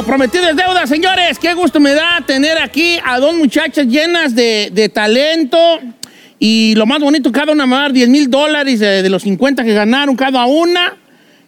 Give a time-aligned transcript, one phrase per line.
[0.00, 1.38] Lo prometido es deuda, señores.
[1.38, 5.58] Qué gusto me da tener aquí a dos muchachas llenas de, de talento.
[6.38, 9.10] Y lo más bonito, cada una me va a dar 10 mil dólares de, de
[9.10, 10.96] los 50 que ganaron cada una.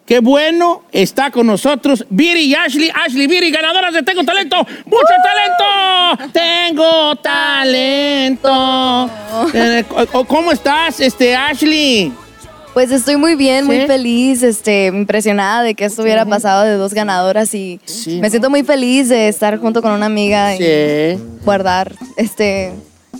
[0.04, 2.90] Qué bueno, está con nosotros Viri y Ashley.
[2.94, 4.56] Ashley, Viri, ganadoras de Tengo Talento.
[4.84, 6.30] ¡Mucho talento!
[6.34, 9.10] Tengo talento.
[9.54, 9.82] Eh,
[10.28, 12.12] ¿Cómo estás, este, Ashley?
[12.74, 16.94] Pues estoy muy bien, muy feliz, este, impresionada de que esto hubiera pasado de dos
[16.94, 21.94] ganadoras y Sí, me siento muy feliz de estar junto con una amiga y guardar
[22.16, 22.72] este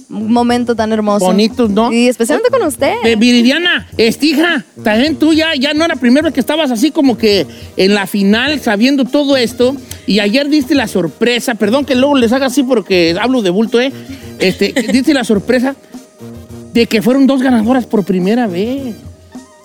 [0.08, 1.26] momento tan hermoso.
[1.26, 1.92] Bonitos, ¿no?
[1.92, 2.94] Y especialmente con usted.
[3.04, 7.18] Eh, Viridiana, estija, también tú ya, ya no era primera vez que estabas así como
[7.18, 12.16] que en la final sabiendo todo esto y ayer diste la sorpresa, perdón que luego
[12.16, 13.92] les haga así porque hablo de bulto, ¿eh?
[14.38, 15.76] Este, diste la sorpresa
[16.72, 18.94] de que fueron dos ganadoras por primera vez.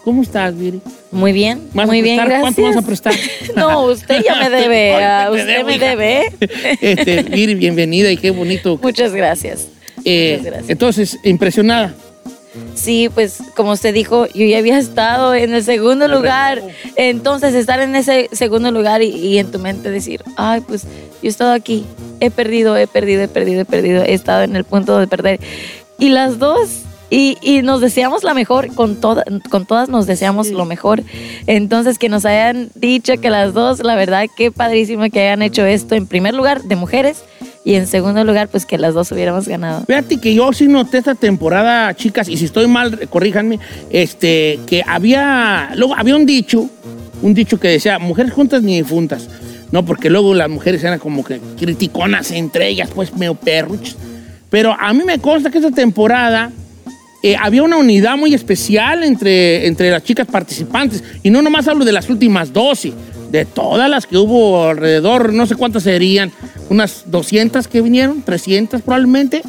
[0.08, 0.80] ¿Cómo estás, Viri?
[1.12, 2.40] Muy bien, ¿Vas a muy bien, gracias.
[2.40, 3.14] ¿Cuánto vas a prestar?
[3.58, 6.34] no, usted ya me debe, ah, te usted debo, me debe.
[6.80, 8.80] Este, Viri, bienvenida y qué bonito.
[8.82, 9.68] Muchas gracias.
[10.06, 10.70] Eh, Muchas gracias.
[10.70, 11.94] entonces, impresionada.
[12.74, 16.64] Sí, pues como usted dijo, yo ya había estado en el segundo lugar.
[16.96, 20.88] Entonces, estar en ese segundo lugar y, y en tu mente decir, ay, pues yo
[21.24, 21.86] he estado aquí,
[22.22, 25.42] he perdido, he perdido, he perdido, he perdido, he estado en el punto de perder.
[26.00, 30.50] Y las dos, y, y nos deseamos la mejor, con, toda, con todas nos deseamos
[30.50, 31.04] lo mejor.
[31.46, 35.66] Entonces, que nos hayan dicho que las dos, la verdad, qué padrísimo que hayan hecho
[35.66, 37.24] esto en primer lugar de mujeres
[37.64, 39.84] y en segundo lugar, pues que las dos hubiéramos ganado.
[39.86, 44.84] Fíjate que yo sí noté esta temporada, chicas, y si estoy mal, corríjanme, este, que
[44.88, 46.70] había, luego había un dicho,
[47.22, 49.30] un dicho que decía, mujeres juntas ni difuntas.
[49.72, 53.98] No, porque luego las mujeres eran como que criticonas entre ellas, pues medio perruchas.
[54.50, 56.52] Pero a mí me consta que esta temporada
[57.24, 61.04] eh, había una unidad muy especial entre, entre las chicas participantes.
[61.24, 62.94] Y no nomás hablo de las últimas 12,
[63.32, 66.32] de todas las que hubo alrededor, no sé cuántas serían,
[66.70, 69.42] unas 200 que vinieron, 300 probablemente,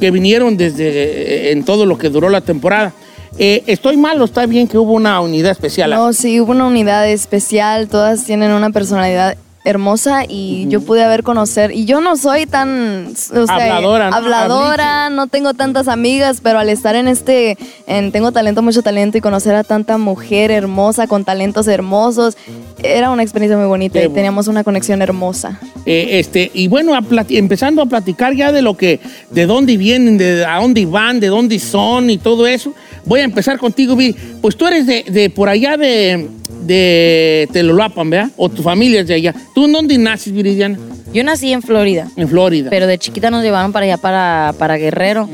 [0.00, 2.92] que vinieron desde eh, en todo lo que duró la temporada.
[3.38, 5.90] Eh, ¿Estoy mal o está bien que hubo una unidad especial?
[5.90, 11.24] No, sí, hubo una unidad especial, todas tienen una personalidad hermosa y yo pude haber
[11.24, 14.16] conocer, y yo no soy tan o sea, Habladora, ¿no?
[14.16, 19.18] habladora, no tengo tantas amigas, pero al estar en este, en Tengo Talento, Mucho Talento
[19.18, 22.36] y conocer a tanta mujer hermosa con talentos hermosos,
[22.82, 24.14] era una experiencia muy bonita Qué y bueno.
[24.14, 25.58] teníamos una conexión hermosa.
[25.84, 29.00] Eh, este, y bueno, a empezando a platicar ya de lo que,
[29.30, 32.72] de dónde vienen, de a dónde van, de dónde son y todo eso.
[33.04, 34.14] Voy a empezar contigo, Viri.
[34.40, 36.28] Pues tú eres de, de por allá de,
[36.66, 38.30] de Telolapan, ¿verdad?
[38.36, 39.34] O tu familia es de allá.
[39.54, 40.78] ¿Tú en dónde naces, Viridiana?
[41.12, 42.08] Yo nací en Florida.
[42.16, 42.70] En Florida.
[42.70, 45.28] Pero de chiquita nos llevaron para allá, para, para Guerrero.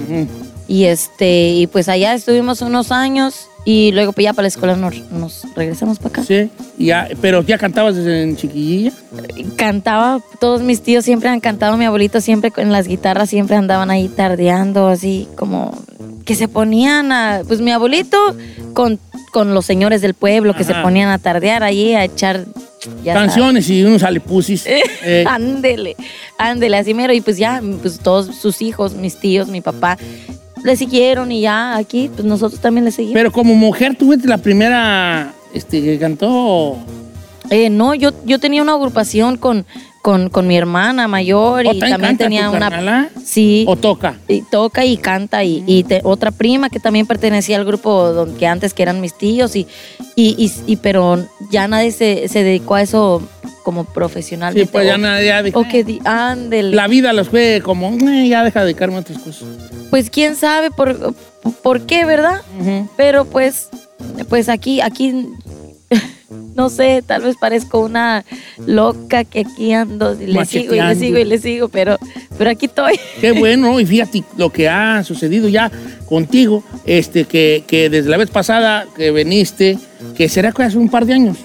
[0.68, 4.76] Y este, y pues allá estuvimos unos años y luego pues ya para la escuela
[4.76, 6.24] nos, nos regresamos para acá.
[6.24, 8.92] Sí, ya, pero ya cantabas desde en chiquillilla.
[9.56, 13.90] Cantaba, todos mis tíos siempre han cantado, mi abuelito siempre con las guitarras siempre andaban
[13.90, 15.76] ahí tardeando, así como
[16.24, 18.18] que se ponían a, pues mi abuelito
[18.74, 18.98] con,
[19.32, 22.46] con los señores del pueblo que se ponían a tardear ahí, a echar
[23.04, 23.14] ya.
[23.14, 24.66] Canciones y unos alepusis.
[25.04, 25.96] Eh, ándele,
[26.38, 27.12] ándele, así mero.
[27.12, 29.98] Y pues ya, pues todos sus hijos, mis tíos, mi papá,
[30.64, 33.14] le siguieron y ya aquí, pues nosotros también le seguimos.
[33.14, 36.78] pero como mujer, tú fuiste la primera este, que cantó.
[37.50, 39.66] Eh, no, yo, yo tenía una agrupación con,
[40.02, 42.58] con, con mi hermana mayor ¿O y también tenía una...
[42.70, 43.08] carnala?
[43.24, 43.64] Sí.
[43.68, 44.16] ¿O toca?
[44.28, 48.34] y toca y canta y, y te- otra prima que también pertenecía al grupo don-
[48.36, 49.66] que antes que eran mis tíos y,
[50.16, 53.22] y, y- pero ya nadie se, se dedicó a eso
[53.62, 54.66] como profesionalmente.
[54.66, 55.32] Sí, pues ya nadie.
[55.54, 56.74] o que ándele.
[56.74, 59.44] La vida los fue como, "Eh, ya deja de dedicarme a otras cosas.
[59.88, 61.14] Pues quién sabe por,
[61.62, 62.40] por qué, ¿verdad?
[62.96, 63.68] Pero pues,
[64.28, 65.26] pues aquí, aquí,
[66.54, 68.24] no sé, tal vez parezco una
[68.66, 71.98] loca que aquí ando y le sigo y le sigo y le sigo, pero,
[72.38, 72.98] pero aquí estoy.
[73.20, 75.70] Qué bueno, y fíjate lo que ha sucedido ya
[76.06, 79.78] contigo, este, que, que desde la vez pasada que viniste,
[80.16, 81.38] que será que hace un par de años.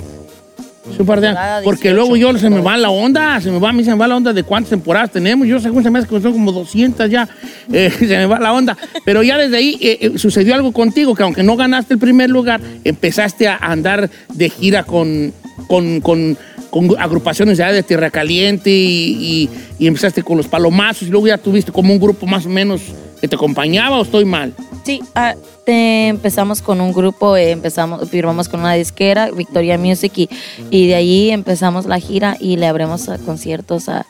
[0.92, 1.40] Hace un par de años.
[1.64, 3.92] Porque 18, luego yo se me va la onda, se me va, a mí se
[3.92, 5.48] me va la onda de cuántas temporadas tenemos.
[5.48, 7.28] Yo según se me hace que son como 200 ya,
[7.72, 8.78] eh, se me va la onda.
[9.06, 12.30] Pero ya desde ahí eh, eh, sucedió algo contigo, que aunque no ganaste el primer
[12.30, 15.34] lugar, empezaste a andar de gira con,
[15.68, 16.38] con, con,
[16.70, 19.50] con agrupaciones ya de Tierra Caliente y, y-
[19.80, 22.82] y empezaste con los palomazos y luego ya tuviste como un grupo más o menos
[23.20, 24.54] que te acompañaba o estoy mal.
[24.84, 25.36] Sí, ah,
[25.66, 30.30] te- empezamos con un grupo, eh, empezamos, firmamos con una disquera, Victoria Music, y,
[30.70, 34.06] y de ahí empezamos la gira y le abrimos a conciertos a,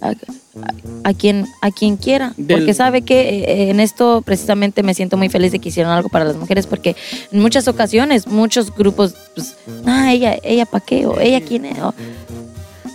[0.00, 0.14] a, a-
[1.04, 2.32] a quien, a quien quiera.
[2.36, 5.92] Del- Porque sabe que eh, en esto precisamente me siento muy feliz de que hicieron
[5.92, 6.96] algo para las mujeres, porque
[7.30, 9.54] en muchas ocasiones muchos grupos, pues,
[9.84, 11.78] ah, ella, ella para qué, o ella quién es.
[11.78, 11.94] o-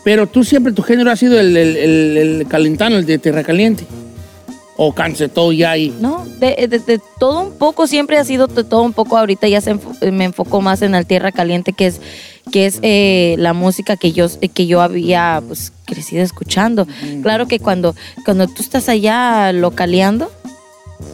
[0.03, 3.43] Pero tú siempre, tu género ha sido el, el, el- el calentano, el de tierra
[3.43, 3.85] caliente.
[4.83, 5.95] O canse todo ya ahí.
[6.01, 9.15] No, de, de- de todo un poco, siempre ha sido de todo un poco.
[9.15, 12.01] Ahorita ya se enfo- me enfoco más en el Tierra Caliente, que es,
[12.51, 14.25] que es eh, la música que yo,
[14.55, 16.87] que yo había pues, crecido escuchando.
[17.21, 17.95] Claro que cuando,
[18.25, 20.31] cuando tú estás allá localeando,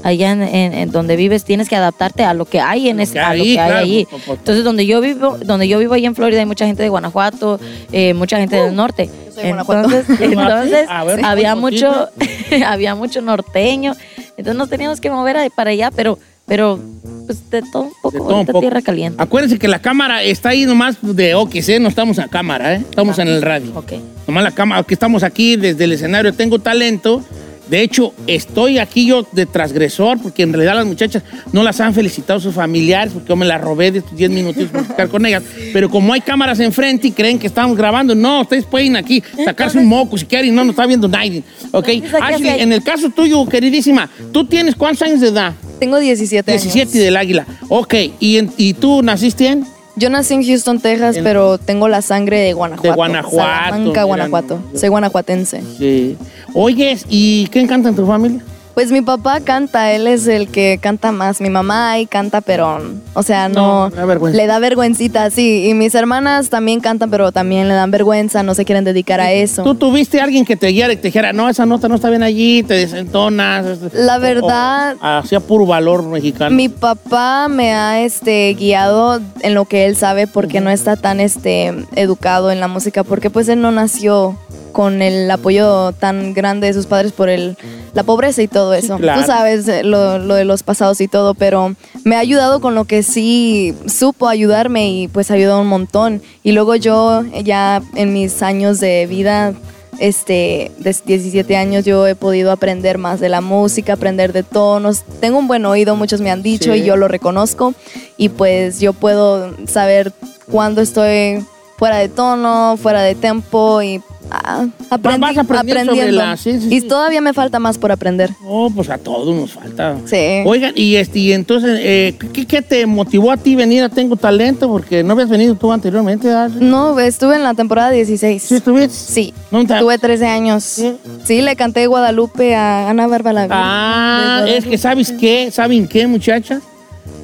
[0.04, 3.20] allá en, en- en donde vives, tienes que adaptarte a lo que hay en ese,
[3.20, 4.06] a lo que claro, hay allí.
[4.10, 6.84] por- por- Entonces, donde yo vivo, donde yo vivo ahí en Florida, hay mucha gente
[6.84, 7.60] de Guanajuato,
[7.92, 9.10] eh, mucha gente del norte.
[9.26, 9.90] yo soy de Guanajuato.
[9.90, 12.10] Entonces, entonces A ver, había mucho,
[12.66, 13.94] había mucho norteño.
[14.38, 16.80] Entonces nos teníamos que mover a- para allá, pero, pero
[17.26, 18.60] pues de todo un poco, De todo un poco.
[18.62, 19.22] tierra caliente.
[19.22, 22.84] Acuérdense que la cámara está ahí nomás de OQC, no estamos en cámara, ¿eh?
[22.90, 23.72] Estamos en el radio.
[23.76, 23.94] Ok.
[24.28, 27.22] Nomás la cámara, que estamos aquí desde el escenario, tengo talento.
[27.70, 31.94] De hecho, estoy aquí yo de transgresor, porque en realidad las muchachas no las han
[31.94, 35.26] felicitado sus familiares, porque yo me las robé de estos 10 minutitos para platicar con
[35.26, 35.44] ellas.
[35.74, 39.78] Pero como hay cámaras enfrente y creen que estamos grabando, no, ustedes pueden aquí sacarse
[39.78, 41.44] un moco si quieren no nos está viendo nadie.
[41.72, 41.90] ¿Ok?
[41.90, 45.54] Entonces, ¿a qué Ashley, en el caso tuyo, queridísima, ¿tú tienes cuántos años de edad?
[45.80, 46.64] Tengo 17 años.
[46.64, 47.46] 17 del águila.
[47.70, 49.66] Ok, ¿y, en- y tú naciste en?
[49.98, 52.88] Yo nací en Houston, Texas, En- pero tengo la sangre de Guanajuato.
[52.90, 54.60] De Guanajuato, Salamanca, Guanajuato.
[54.76, 55.62] Soy guanajuatense.
[55.78, 56.16] Sí.
[56.54, 58.42] Oyes, ¿y quién canta en tu familia?
[58.78, 61.42] Pues mi papá canta, él es el que canta más.
[61.42, 62.80] Mi mamá ahí canta, pero,
[63.16, 63.90] o sea, no.
[63.90, 64.38] No, da vergüenza.
[64.38, 65.68] Le da vergüencita, sí.
[65.68, 69.32] Y mis hermanas también cantan, pero también le dan vergüenza, no se quieren dedicar a
[69.32, 69.64] eso.
[69.64, 72.12] ¿Tú tuviste a alguien que te guiara y te dijera, no, esa nota no está
[72.12, 73.66] bien allí, te desentonas?
[73.94, 76.56] La verdad- Hacía puro valor mexicano.
[76.56, 81.20] Mi papá me ha este, guiado en lo que él sabe porque no está tan
[81.20, 84.38] este, educado en la música, porque pues él no nació
[84.78, 87.58] con el apoyo tan grande de sus padres por el,
[87.96, 88.98] la pobreza y todo eso.
[88.98, 89.22] claro.
[89.22, 92.76] Tú sabes eh, lo, lo de los pasados y todo, pero me ha ayudado con
[92.76, 96.22] lo que sí supo ayudarme y pues ayudó un montón.
[96.44, 99.56] Y luego yo ya en mis años de vida
[99.98, 105.02] este, de 17 años yo he podido aprender más de la música, aprender de tonos.
[105.20, 106.82] Tengo un buen oído, muchos me han dicho Sí.
[106.82, 107.74] y yo lo reconozco.
[108.16, 110.14] Y pues yo puedo saber
[110.52, 111.44] cuándo estoy
[111.80, 116.68] fuera de tono, fuera de tempo y ah, aprendi- vas aprendiendo sobre la- sí, sí,
[116.76, 116.88] y sí.
[116.88, 118.32] todavía me falta más por aprender.
[118.46, 119.98] Oh, pues a todos nos falta.
[120.06, 120.44] Sí.
[120.46, 124.16] Oigan, y, este, y entonces, eh, ¿qué, qué te motivó a ti venir a Tengo
[124.16, 124.68] Talento?
[124.70, 126.64] Porque no habías venido tú anteriormente, Ashley.
[126.68, 128.42] No, estuve en la temporada 16.
[128.44, 128.90] ¿Sí estuviste?
[128.96, 129.34] Sí.
[129.52, 130.64] ¿No te- Tuve 13 años.
[130.64, 130.94] Sí.
[131.26, 133.48] Sí, le canté Guadalupe a Ana Bárbara.
[133.52, 135.50] Ah, es que ¿sabes qué?
[135.52, 136.62] ¿Saben qué, muchachas?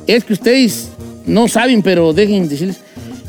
[0.07, 0.89] Es que ustedes
[1.25, 2.79] no saben, pero dejen decirles.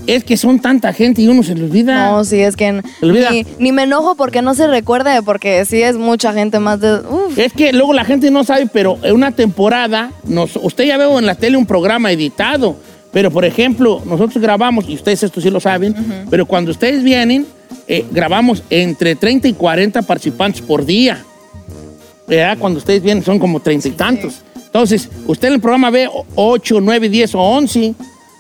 [0.07, 2.11] Es que son tanta gente y uno se le olvida.
[2.11, 3.31] No, sí, es que Se olvida.
[3.31, 7.01] ni, ni me enojo porque no se recuerde, porque sí es mucha gente más de...
[7.01, 7.39] uf.
[7.39, 11.19] Es que luego la gente no sabe, pero en una temporada, nos, usted ya veo
[11.19, 12.77] en la tele un programa editado,
[13.13, 15.95] pero por ejemplo, nosotros grabamos, y ustedes esto sí lo saben,
[16.31, 17.47] pero cuando ustedes vienen,
[17.87, 21.23] eh, grabamos entre 30 y 40 participantes por día.
[22.27, 22.57] ¿Verdad?
[22.59, 24.41] Cuando ustedes vienen son como treinta y tantos.
[24.57, 27.95] Entonces, usted en el programa ve 8, 9, 10 o 11,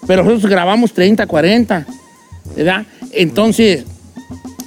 [0.06, 1.86] pero nosotros grabamos 30, 40.
[2.56, 2.84] ¿Verdad?
[3.12, 3.84] Entonces,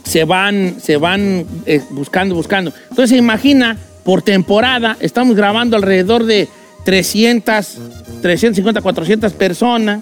[0.04, 2.74] se van, se van eh, buscando, buscando.
[2.90, 6.48] Entonces, se imagina, por temporada, estamos grabando alrededor de
[6.86, 7.78] 300,
[8.22, 10.02] 350, 400 personas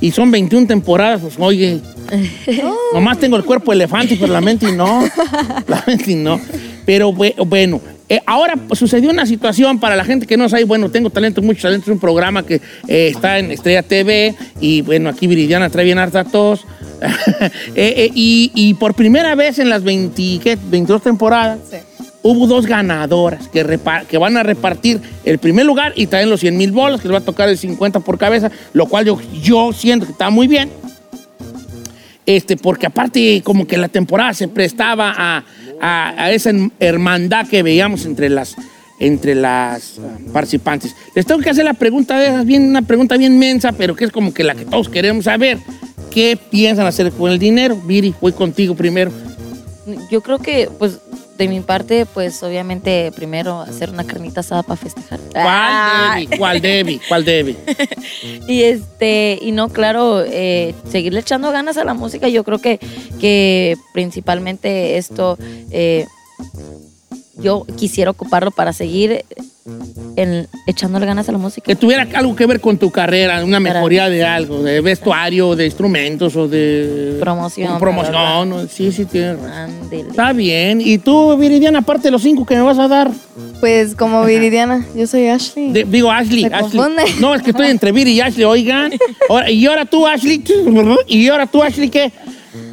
[0.00, 1.80] y son 21 temporadas, pues oye,
[2.94, 5.02] nomás tengo el cuerpo elefante, pero la mente y no,
[5.66, 6.40] la mente y no.
[6.86, 10.64] Pero bue- bueno, eh, ahora pues, sucedió una situación para la gente que no sabe,
[10.64, 12.56] bueno, tengo talento, mucho talento, es un programa que
[12.88, 16.66] eh, está en Estrella TV y bueno, aquí Viridiana trae bien harta tos.
[17.74, 20.58] Eh, y, y por primera vez en las 20, ¿qué?
[20.70, 21.76] 22 temporadas, Sí.
[22.22, 26.72] hubo dos ganadoras que van a repartir el primer lugar y traen los 100 mil
[26.72, 30.04] bolas, que les va a tocar el 50 por cabeza, lo cual yo, yo siento
[30.04, 30.70] que está muy bien.
[32.26, 35.44] Este, porque aparte como que la temporada se prestaba a,
[35.80, 38.54] a- esa hermandad que veíamos entre las,
[39.00, 40.94] entre las ah, participantes.
[41.14, 44.04] Les tengo que hacer la pregunta de esas, bien, una pregunta bien mensa, pero que
[44.04, 45.58] es como que la que todos queremos saber.
[46.10, 47.76] ¿Qué piensan hacer con el dinero?
[47.76, 49.10] Viri, voy contigo primero.
[50.10, 50.98] Yo creo que, pues,
[51.40, 55.18] de mi parte, pues, obviamente, primero hacer una carnita asada para festejar.
[55.32, 56.38] ¿Cuál Debbie?
[56.38, 57.00] ¿Cuál Debbie?
[57.08, 57.56] ¿Cuál Debbie?
[58.46, 62.28] Y este, y no, claro, eh, seguirle echando ganas a la música.
[62.28, 62.78] Yo creo que,
[63.20, 65.38] que principalmente esto,
[65.70, 66.06] eh,
[67.42, 69.24] yo quisiera ocuparlo para seguir
[70.16, 71.66] en, echándole ganas a la música.
[71.66, 75.66] Que tuviera algo que ver con tu carrera, una mejoría de algo, de vestuario, de
[75.66, 77.16] instrumentos o de...
[77.20, 78.48] Promoción, Promoción.
[78.48, 78.66] ¿no?
[78.66, 79.38] sí, sí, tienes.
[79.92, 80.80] Está bien.
[80.80, 83.10] ¿Y tú, Viridiana, aparte de los cinco que me vas a dar?
[83.60, 85.72] Pues como Viridiana, yo soy Ashley.
[85.72, 86.42] De- digo, Ashley.
[86.42, 86.70] Se Ashley.
[86.78, 87.02] confunde.
[87.20, 88.92] No, es que estoy entre Viri y Ashley, oigan.
[89.28, 90.42] Ahora- y ahora tú, Ashley.
[91.06, 92.10] Y ahora tú, Ashley, ¿qué?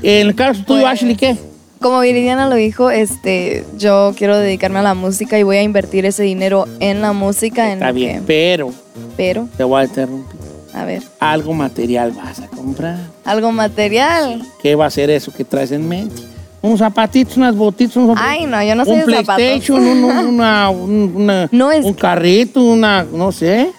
[0.01, 1.35] En el caso tuyo, Pues- Ashley, ¿qué?
[1.81, 6.05] Como Viridiana lo dijo, este, yo quiero dedicarme a la música y voy a invertir
[6.05, 7.67] ese dinero en la música.
[7.67, 8.73] En Está lo bien, que- pero
[9.15, 10.39] pero, te voy a interrumpir.
[10.73, 12.97] a ver, Algo material vas a comprar.
[13.25, 14.41] algo material.
[14.61, 16.21] ¿Qué va a ser eso que traes en mente?
[16.61, 19.35] Unos zapatitos, unas botitas, unos Ay, no, yo no soy un de zapatos.
[19.35, 23.69] PlayStation, un, un- una, un, una- No es- un carrito, una, no sé,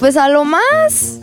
[0.00, 1.20] Pues a lo más.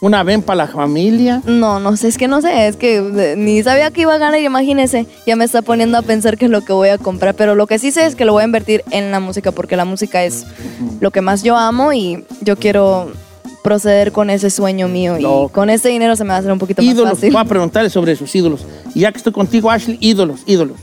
[0.00, 1.42] Una ven para la familia.
[1.46, 4.18] No, no sé, es que no sé, es que eh, ni sabía que iba a
[4.18, 5.06] ganar, imagínese.
[5.26, 7.66] Ya me está poniendo a pensar qué es lo que voy a comprar, pero lo
[7.66, 10.22] que sí sé es que lo voy a invertir en la música porque la música
[10.24, 10.44] es
[11.00, 13.10] lo que más yo amo y yo quiero
[13.62, 15.46] proceder con ese sueño mío No.
[15.46, 17.32] y con ese dinero se me va a hacer un poquito Ídolos, más fácil.
[17.32, 18.64] voy a preguntarle sobre sus ídolos.
[18.94, 20.76] Y ya que estoy contigo, Ashley, ídolos, ídolos.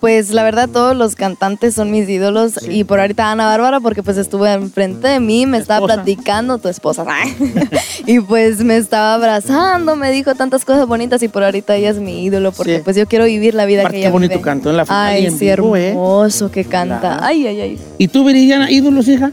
[0.00, 4.02] Pues la verdad todos los cantantes son mis ídolos y por ahorita Ana Bárbara porque
[4.02, 5.94] pues estuvo enfrente de mí, me estaba Esposa.
[6.04, 7.04] platicando, tu esposa,
[8.06, 11.98] y pues me estaba abrazando, me dijo tantas cosas bonitas y por ahorita ella es
[11.98, 12.82] mi ídolo porque Sí.
[12.84, 14.42] pues yo quiero vivir la vida Aparte, que qué ella bonito vive.
[14.44, 15.88] cantó en la final y Ay, en sí, vivo, ¿eh?
[15.88, 17.00] hermoso que canta.
[17.00, 17.20] Claro.
[17.24, 17.78] Ay, ay, ay.
[17.96, 19.32] ¿Y tú, Viridiana, ídolos, hija?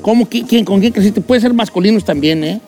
[0.00, 1.20] ¿Cómo, qui- quién, ¿Con quién creciste?
[1.20, 2.60] Puede ser masculinos también, ¿eh?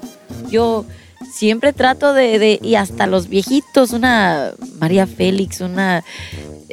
[0.50, 0.84] Yo
[1.32, 6.04] siempre trato de, de- y hasta los viejitos, una María Félix, una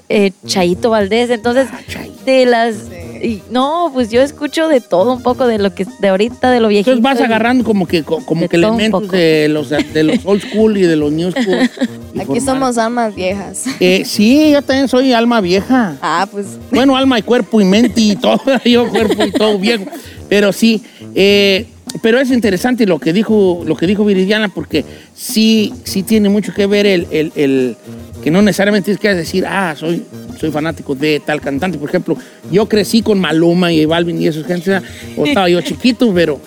[0.10, 2.24] eh, Chaito Valdés, entonces Chaito.
[2.26, 2.76] de las
[3.24, 6.60] y- no, pues yo escucho de todo un poco de lo que de ahorita de
[6.60, 6.92] lo viejito.
[6.92, 9.16] Entonces vas agarrando como que, co- como De que todo un elementos poco.
[9.16, 11.70] de los, de los old school y de los new school.
[12.14, 13.64] y Aquí formar- somos almas viejas.
[13.80, 15.98] Eh, sí, yo también soy alma vieja.
[16.02, 19.86] Ah, pues Bueno, alma y cuerpo y mente y todo, yo cuerpo y todo viejo.
[20.30, 20.84] Pero sí,
[21.16, 21.66] eh,
[22.04, 24.84] pero es interesante lo que dijo, lo que dijo Viridiana, porque
[25.16, 27.78] sí, sí tiene mucho que ver el, el- el-
[28.25, 30.03] que no necesariamente tienes que decir, ah, soy,
[30.39, 31.77] soy fanático de tal cantante.
[31.77, 32.17] Por ejemplo,
[32.51, 34.82] yo crecí con Maluma y Balvin y esos gente,
[35.15, 36.41] o estaba yo chiquito, pero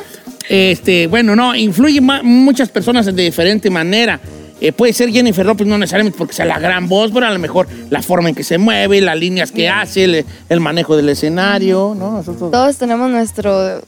[0.49, 4.19] este, bueno, no, influye muchas personas de diferente manera.
[4.61, 7.39] Eh, puede ser Jennifer López, no necesariamente porque sea la gran voz, pero a lo
[7.39, 11.09] mejor la forma en que se mueve, las líneas que hace, el, el manejo del
[11.11, 12.11] escenario, ¿no?
[12.13, 13.81] Nosotros- todos tenemos nuestro,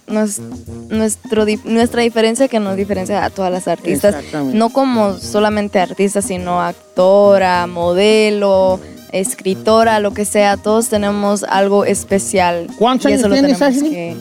[1.64, 4.14] nuestra diferencia que nos diferencia a todas las artistas.
[4.14, 4.56] Exactamente.
[4.58, 8.80] No como solamente artistas, sino actora, modelo,
[9.12, 10.56] escritora, lo que sea.
[10.56, 12.68] Todos tenemos algo especial.
[12.78, 13.90] ¿Cuántos años tienes, Ashley?
[13.90, 14.16] que-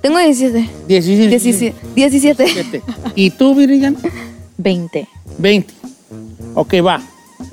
[0.00, 0.68] Tengo 17.
[0.86, 1.28] 17.
[1.28, 1.74] 17.
[1.94, 2.44] 17.
[2.44, 2.82] 17.
[3.14, 3.98] ¿Y tú, Viridiana?
[4.56, 5.08] 20.
[5.38, 5.74] 20.
[6.54, 6.98] Ok, va.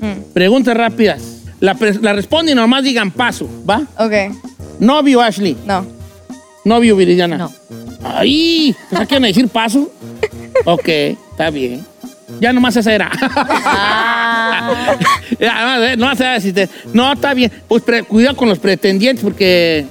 [0.00, 1.22] Mm, Preguntas rápidas.
[1.60, 3.82] La, la responden y nomás digan paso, ¿va?
[3.98, 4.34] ok,
[4.80, 5.56] Novio, Ashley.
[5.64, 5.86] no.
[6.64, 7.36] Novio, Viridiana.
[7.38, 7.50] No.
[8.04, 9.92] Ay, ¿pues quieren decir paso?
[10.64, 11.84] Ok, está bien.
[12.40, 13.10] Ya nomás esa era.
[13.20, 14.96] Ah,
[15.40, 17.50] Ya, no, no, o sea, si te- no, está bien.
[17.68, 19.86] Pues cuidado con los pretendientes porque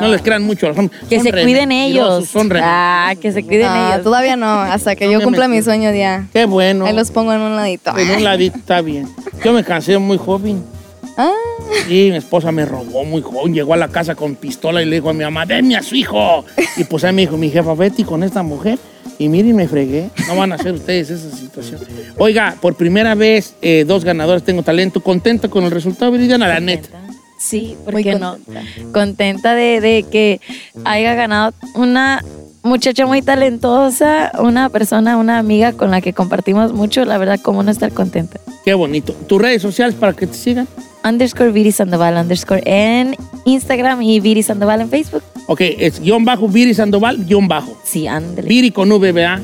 [0.00, 0.72] no les crean mucho.
[0.74, 2.28] Son, que son se cuiden ellos.
[2.28, 4.04] Son Ah, que se cuiden Ah, ellos.
[4.04, 6.26] todavía no, hasta que No yo cumpla mi sueño ya.
[6.32, 6.86] Qué bueno.
[6.86, 7.96] Ahí los pongo en un ladito.
[7.96, 9.08] En un ladito está bien.
[9.44, 10.62] Yo me cansé muy joven.
[11.16, 11.32] Ah,
[11.86, 13.52] Sí, mi esposa me robó muy joven.
[13.54, 15.94] Llegó a la casa con pistola y le dijo a mi mamá, denme a su
[15.94, 16.44] hijo.
[16.76, 18.78] Y pues ahí me dijo, mi jefa, Betty, con esta mujer.
[19.18, 20.08] Y miren, me fregué.
[20.28, 21.80] No van a hacer ustedes esa situación.
[22.16, 25.00] Oiga, por primera vez, eh, dos ganadores Tengo Talento.
[25.02, 26.48] ¿Contento con el resultado, Viridiana?
[26.48, 26.88] La neta.
[27.40, 28.32] Sí, ¿por Muy qué no?
[28.32, 28.62] contenta.
[28.92, 30.40] Contenta de, de que
[30.84, 32.22] haya ganado una
[32.62, 37.04] muchacha muy talentosa, una persona, una amiga con la que compartimos mucho.
[37.06, 38.38] La verdad, cómo no estar contenta.
[38.64, 39.14] Qué bonito.
[39.14, 40.68] ¿Tus redes sociales para que te sigan?
[41.02, 43.16] Underscore Viri Sandoval, underscore en
[43.46, 45.22] Instagram y Viri Sandoval en Facebook.
[45.46, 47.74] Ok, es guion bajo Viri Sandoval, guion bajo.
[47.84, 48.46] Sí, ándale.
[48.46, 49.40] Viri con V, ¿verdad?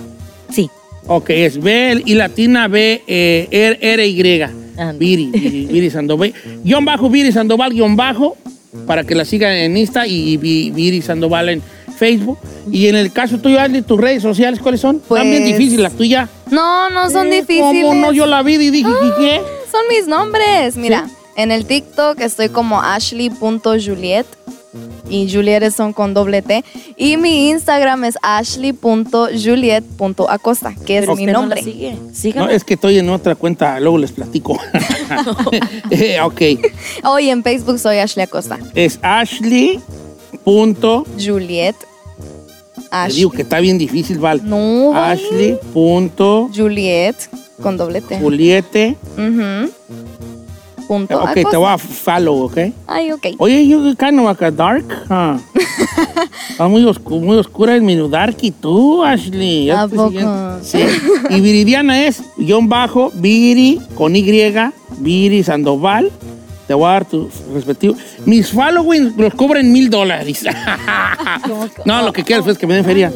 [0.50, 0.68] Sí.
[1.06, 4.65] Ok, es B y latina B, eh, R, R, Y.
[4.98, 6.32] Viri, Viri, Viri Sandoval.
[6.64, 8.36] Guión bajo, Viri Sandoval, guion bajo,
[8.86, 11.62] para que la sigan en Insta y Vi- Viri Sandoval en
[11.98, 12.38] Facebook.
[12.70, 15.00] Y en el caso tuyo, Ashley, tus redes sociales, ¿cuáles son?
[15.06, 16.28] Pues- difíciles las tuyas.
[16.50, 17.84] no, no son Eh, difíciles.
[17.84, 18.12] ¿Cómo no?
[18.12, 19.40] Yo la vi y dije, ¿y ¿qué?
[19.70, 20.76] Son mis nombres.
[20.76, 24.26] Mira, en el TikTok estoy como ashley.juliet.
[25.08, 26.64] Y Juliet son con doble T.
[26.96, 31.62] Y mi Instagram es ashley.juliet.acosta, que es Pero mi usted no nombre.
[31.62, 31.96] sigue.
[32.34, 34.58] No, es que estoy en otra cuenta, luego les platico.
[35.90, 36.40] Eh, ok,
[37.04, 38.58] Hoy en Facebook soy Ashley Acosta.
[38.74, 39.80] es Ashley.
[40.44, 41.04] Punto.
[41.18, 41.74] Juliet.
[41.76, 41.86] Te
[42.90, 43.16] Ashley.
[43.18, 44.40] digo que está bien difícil, Val.
[44.48, 45.12] No, vale.
[45.22, 45.58] Ashley.
[45.72, 46.50] Punto.
[46.54, 47.16] Juliet
[47.62, 48.18] con doble T.
[48.18, 48.96] Juliete.
[49.16, 49.70] Ujú.
[50.86, 51.58] Punto Ok, te Acosta.
[51.58, 52.58] voy a follow, ¿ok?
[52.86, 53.26] Ay, ok.
[53.38, 55.38] Oye, you kind of like a dark, huh?
[56.50, 59.70] Está muy, oscu- muy oscura el menú dark y tú, Ashley.
[59.70, 60.18] ¿A te poco?
[60.62, 60.78] Sí.
[61.30, 64.22] Y Viridiana es guion bajo, Viri con Y,
[64.98, 66.10] Viri Sandoval.
[66.66, 67.94] Te voy a dar tu respectivo.
[68.24, 70.44] Mis following los cobran mil dólares.
[71.84, 73.12] no, lo que quieras es que me den feria.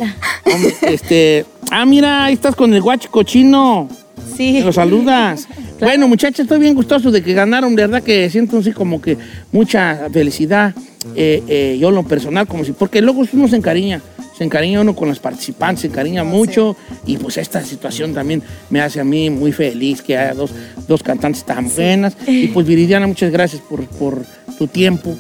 [0.83, 3.89] Este, ah, mira, ahí estás con el guacho cochino.
[4.37, 4.55] Sí.
[4.55, 5.49] Te lo saludas.
[5.81, 9.17] Bueno, muchachos, estoy bien gustoso de que ganaron, de verdad que siento así como que
[9.51, 10.75] mucha felicidad,
[11.17, 14.03] eh, eh, yo en lo personal, como si, porque luego uno se encariña,
[14.37, 18.83] se encariña uno con los participantes, se encariña mucho, y pues esta situación también me
[18.83, 20.51] hace a mí muy feliz que haya dos,
[20.87, 24.23] dos cantantes tan buenas, y pues Viridiana, muchas gracias por, por
[24.59, 25.17] tu tiempo,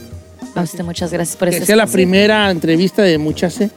[0.54, 3.70] A usted muchas gracias por que este sea la primera entrevista de muchas, ¿eh?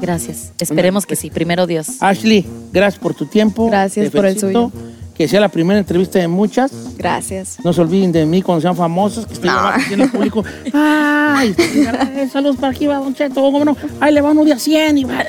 [0.00, 0.52] Gracias.
[0.58, 1.30] Esperemos que sí.
[1.30, 1.86] Primero Dios.
[2.00, 3.66] Ashley, gracias por tu tiempo.
[3.68, 4.72] Gracias Te por el felicito.
[5.16, 6.72] Que sea la primera entrevista de muchas.
[6.96, 7.58] Gracias.
[7.62, 9.50] No se olviden de mí cuando sean famosos, que estoy
[9.92, 10.42] en el público.
[10.72, 11.54] ¡Ay!
[12.32, 13.34] Saludos para aquí, va Don Cheto.
[13.34, 13.76] ¿Cómo no?
[14.00, 14.98] ¡Ay, le va uno de a 100!
[14.98, 15.24] Y va,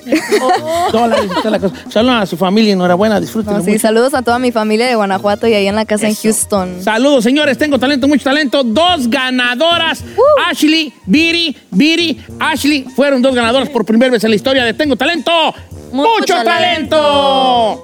[0.92, 1.76] dólares y toda la cosa.
[1.90, 3.82] Saludos a su familia, enhorabuena, disfruten No, sí, mucho.
[3.82, 6.18] saludos a toda mi familia de Guanajuato y ahí en la casa Eso.
[6.28, 6.84] en Houston.
[6.84, 7.58] Saludos, señores.
[7.58, 8.64] Tengo talento, mucho talento.
[8.64, 10.04] Dos ganadoras.
[10.50, 12.86] Ashley, Viri, Viri, Ashley.
[12.96, 15.32] Fueron dos ganadoras por primera vez en la historia de Tengo Talento.
[15.92, 17.84] ¡Mucho, Mucho talento!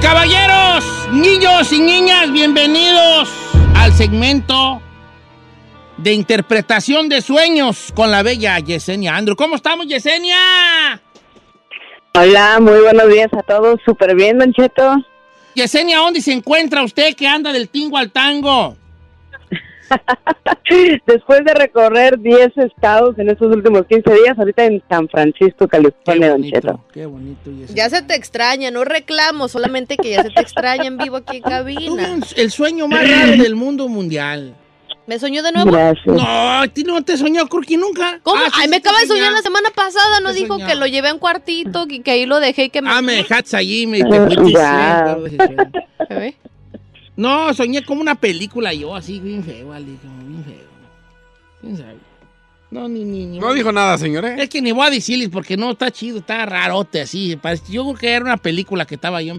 [0.00, 3.28] Caballeros, niños y niñas, bienvenidos
[3.74, 4.80] al segmento
[5.98, 9.36] de interpretación de sueños con la bella Yesenia Andrew.
[9.36, 11.00] ¿Cómo estamos, Yesenia?
[12.14, 13.78] Hola, muy buenos días a todos.
[13.84, 14.96] Súper bien, Don Cheto.
[15.54, 18.76] Yesenia, ¿dónde se encuentra usted que anda del tingo al tango?
[21.06, 26.30] Después de recorrer 10 estados en estos últimos 15 días, ahorita en San Francisco, California,
[26.30, 26.84] Don Cheto.
[26.92, 27.50] qué bonito.
[27.74, 31.38] Ya se te extraña, no reclamo, solamente que ya se te extraña en vivo aquí
[31.38, 32.18] en cabina.
[32.36, 34.54] el sueño más raro del mundo mundial.
[35.06, 35.72] ¿Me soñó de nuevo?
[35.72, 36.06] Gracias.
[36.06, 36.22] No,
[36.60, 38.20] a ti no te soñó Kurki nunca.
[38.22, 38.40] ¿Cómo?
[38.40, 39.36] Ah, sí, Ay, me sí acaba de soñar soñaba.
[39.38, 40.70] la semana pasada, ¿no Te dijo soñaba.
[40.70, 42.90] que lo llevé a un cuartito y que ahí lo dejé y que me...
[42.92, 44.60] Ah, me dejaste allí, me te fuiste.
[47.20, 50.70] No, soñé como una película yo, así, bien feo, Ali, como bien feo.
[51.60, 51.98] ¿Quién sabe?
[52.70, 53.38] No, ni, ni, ni.
[53.38, 54.24] No dijo nada, señor.
[54.24, 54.36] ¿eh?
[54.38, 57.38] Es que ni voy a decirles porque no está chido, está rarote así.
[57.68, 59.34] Yo creo que era una película que estaba yo.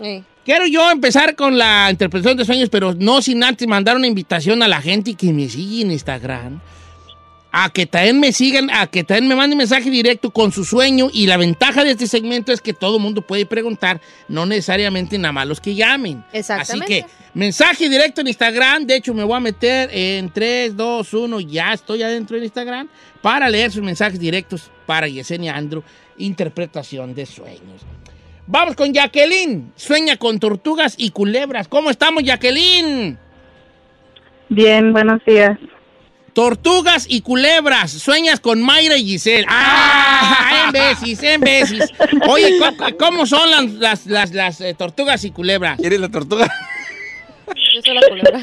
[0.00, 0.24] Sí.
[0.46, 4.62] Quiero yo empezar con la interpretación de sueños, pero no sin antes mandar una invitación
[4.62, 6.62] a la gente que me sigue en Instagram.
[7.56, 11.08] A que también me sigan, a que también me manden mensaje directo con su sueño.
[11.12, 15.16] Y la ventaja de este segmento es que todo el mundo puede preguntar, no necesariamente
[15.18, 16.24] nada más los que llamen.
[16.32, 16.94] Exactamente.
[16.94, 18.86] Así que, mensaje directo en Instagram.
[18.86, 21.40] De hecho, me voy a meter en 3, 2, 1.
[21.42, 22.88] Ya estoy adentro en Instagram
[23.22, 25.84] para leer sus mensajes directos para Yesenia Andrew,
[26.18, 27.82] interpretación de sueños.
[28.48, 29.72] Vamos con Jacqueline.
[29.76, 31.68] Sueña con tortugas y culebras.
[31.68, 33.16] ¿Cómo estamos, Jacqueline?
[34.48, 35.56] Bien, buenos días.
[36.34, 37.92] Tortugas y culebras.
[37.92, 39.46] Sueñas con Mayra y Giselle.
[39.48, 40.64] ¡Ah!
[40.66, 41.92] En veces, en veces.
[42.28, 45.78] Oye, ¿cómo, cómo son las, las, las, las, eh, tortugas y culebras?
[45.78, 46.46] ¿Quieres la tortuga?
[47.46, 48.40] Yo soy la culebra.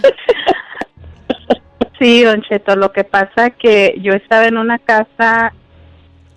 [1.99, 5.53] Sí, Don Cheto, lo que pasa que yo estaba en una casa,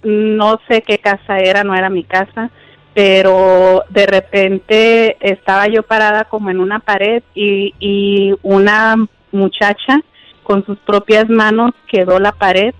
[0.03, 2.51] no sé qué casa era, no era mi casa,
[2.93, 8.97] pero de repente estaba yo parada como en una pared y, y una
[9.33, 10.03] muchacha
[10.45, 12.75] con sus propias manos quedó la pared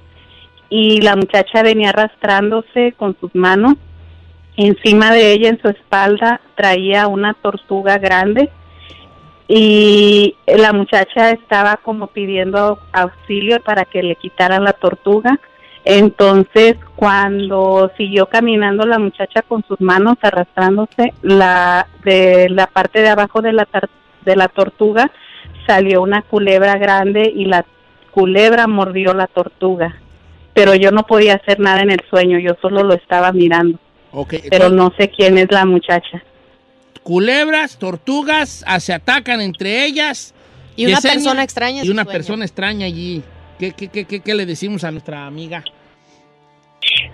[0.69, 3.75] y la muchacha venía arrastrándose con sus manos.
[4.57, 8.51] Encima de ella, en su espalda, traía una tortuga grande
[9.49, 15.39] y la muchacha estaba como pidiendo auxilio para que le quitaran la tortuga.
[15.85, 23.11] Entonces, cuando siguió caminando la muchacha con sus manos arrastrándose, la de la parte de
[23.11, 23.69] abajo de la
[24.25, 25.11] de la tortuga
[25.67, 27.65] salió una culebra grande y la
[28.11, 29.97] culebra mordió la tortuga.
[30.55, 33.79] Pero yo no podía hacer nada en el sueño, yo solo lo estaba mirando,
[34.13, 36.23] Ok, pero no sé quién es la muchacha.
[37.03, 40.33] Culebras, tortugas, ah, se atacan entre ellas.
[40.77, 42.17] Y una Yesenia, persona extraña Y una sueño.
[42.17, 43.23] persona extraña allí.
[43.59, 45.63] ¿Qué, qué, qué, qué, qué le decimos a nuestra amiga?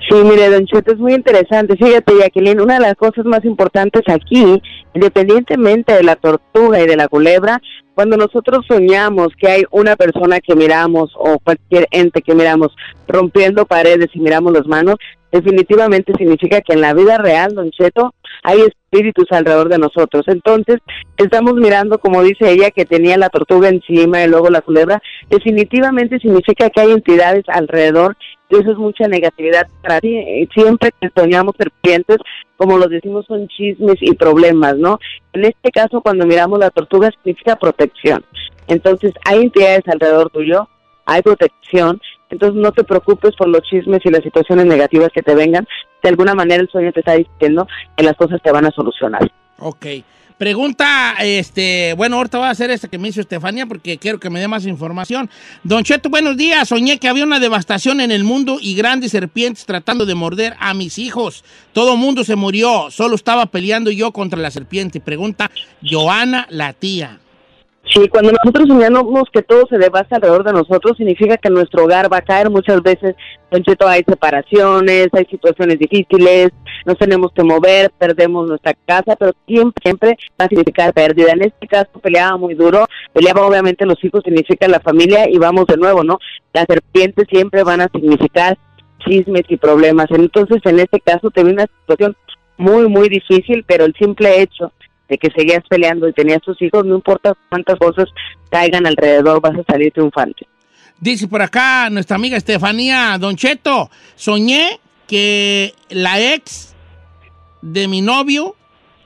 [0.09, 1.77] Sí, mire, Don Cheto, es muy interesante.
[1.77, 4.61] Fíjate, Jacqueline, una de las cosas más importantes aquí,
[4.95, 7.61] independientemente de la tortuga y de la culebra,
[8.01, 12.75] Cuando nosotros soñamos que hay una persona que miramos o cualquier ente que miramos
[13.07, 14.95] rompiendo paredes y miramos las manos,
[15.31, 20.25] definitivamente significa que en la vida real, Don Cheto, hay espíritus alrededor de nosotros.
[20.29, 20.79] Entonces,
[21.19, 26.19] estamos mirando, como dice ella, que tenía la tortuga encima y luego la culebra, definitivamente
[26.21, 28.17] significa que hay entidades alrededor
[28.49, 29.99] y eso es mucha negatividad para.
[30.03, 32.17] Eh, Siempre que soñamos serpientes,
[32.61, 34.99] como lo decimos, son chismes y problemas, ¿no?
[35.33, 38.23] En este caso, cuando miramos la tortuga, significa protección.
[38.67, 40.69] Entonces, hay entidades alrededor tuyo,
[41.07, 45.35] hay protección, entonces no te preocupes por los chismes y las situaciones negativas que te
[45.35, 45.67] vengan.
[46.03, 49.33] De alguna manera el sueño te está diciendo que las cosas te van a solucionar.
[49.59, 49.87] Ok.
[50.41, 54.31] Pregunta, este, bueno, ahorita voy a hacer esta que me hizo Estefanía porque quiero que
[54.31, 55.29] me dé más información.
[55.65, 56.67] Don Cheto, buenos días.
[56.67, 60.73] Soñé que había una devastación en el mundo y grandes serpientes tratando de morder a
[60.73, 61.45] mis hijos.
[61.75, 64.99] Todo mundo se murió, solo estaba peleando yo contra la serpiente.
[64.99, 65.51] Pregunta
[65.83, 67.21] Joana, la tía.
[67.93, 72.13] Sí, cuando nosotros soñamos que todo se devasta alrededor de nosotros, significa que nuestro hogar
[72.13, 72.49] va a caer.
[72.49, 73.17] Muchas veces,
[73.65, 76.51] Cheto, hay separaciones, hay situaciones difíciles,
[76.87, 81.33] nos tenemos que mover, perdemos nuestra casa, pero siempre, siempre va a significar pérdida.
[81.33, 85.67] En este caso, peleaba muy duro, peleaba obviamente los hijos, significa la familia, y vamos
[85.67, 86.21] de nuevo, ¿no?
[86.53, 88.57] Las serpientes siempre van a significar
[89.01, 90.07] chismes y problemas.
[90.11, 92.17] Entonces, en este caso, te una situación
[92.57, 94.71] muy, muy difícil, pero el simple hecho
[95.11, 98.09] de que seguías peleando y tenías tus hijos, no importa cuántas cosas
[98.49, 100.47] caigan alrededor, vas a salir triunfante.
[101.01, 106.75] Dice por acá nuestra amiga Estefanía, Don Cheto, soñé que la ex
[107.61, 108.55] de mi novio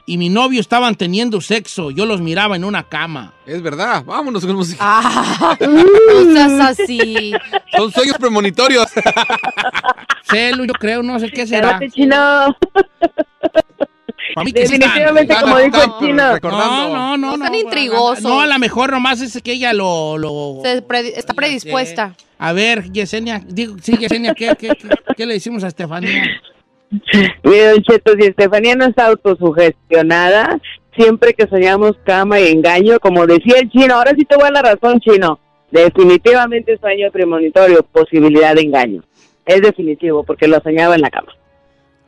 [0.07, 1.91] y mi novio estaban teniendo sexo.
[1.91, 3.33] Yo los miraba en una cama.
[3.47, 4.83] Es verdad, vámonos con música.
[4.87, 7.33] Ah, no seas así.
[7.75, 8.87] Son sueños premonitorios.
[10.25, 11.79] Celo, yo creo, no sé qué será.
[11.81, 12.55] Espérate, chino.
[14.45, 16.39] Sí Definitivamente, como dijo el chino.
[16.43, 17.37] No, no, no.
[17.37, 18.23] No intrigosos.
[18.23, 20.17] No, a lo mejor nomás es que ella lo...
[20.19, 22.15] lo Se pre- está predispuesta.
[22.39, 26.25] A ver, Yesenia, digo, sí, Yesenia, ¿qué, qué, qué, qué le decimos a Estefanía?
[27.43, 30.61] Mire, Don Cheto, si Estefanía no está autosugestionada,
[30.97, 34.51] siempre que soñamos cama y engaño, como decía el chino, ahora sí te voy a
[34.51, 35.39] la razón, chino.
[35.71, 39.03] Definitivamente sueño premonitorio, posibilidad de engaño.
[39.45, 41.33] Es definitivo, porque lo soñaba en la cama.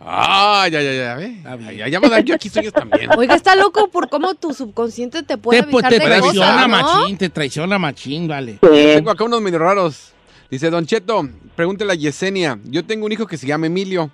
[0.01, 1.17] Ah, ya, ya, ya.
[1.17, 3.11] Ay, ya, ya da yo aquí sueños también.
[3.17, 6.61] Oiga, está loco por cómo tu subconsciente te puede Te, avisar te de traiciona cosas,
[6.61, 6.69] ¿no?
[6.69, 8.59] machín, te traiciona machín, vale.
[8.61, 10.13] Tengo acá unos medio raros.
[10.51, 12.59] Dice, Don Cheto, pregúntele a Yesenia.
[12.65, 14.11] Yo tengo un hijo que se llama Emilio.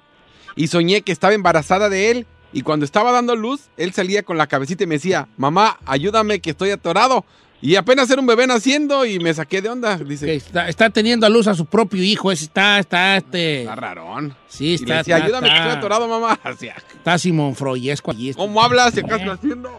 [0.55, 2.27] Y soñé que estaba embarazada de él.
[2.55, 6.41] Y cuando estaba dando luz, él salía con la cabecita y me decía, mamá, ayúdame
[6.41, 7.25] que estoy atorado.
[7.63, 9.97] Y apenas era un bebé naciendo y me saqué de onda.
[9.97, 13.61] Dice, Que está, está teniendo a luz a su propio hijo, ese está, está, este...
[13.61, 14.35] está rarón.
[14.49, 16.39] Sí, Y está, le decía, está, ayúdame que estoy está, atorado, mamá.
[16.45, 18.31] Hacía, está Simón Froyesco allí.
[18.31, 18.43] este.
[18.43, 18.93] ¿Cómo hablas?
[18.93, 19.71] ¿Qué estás haciendo?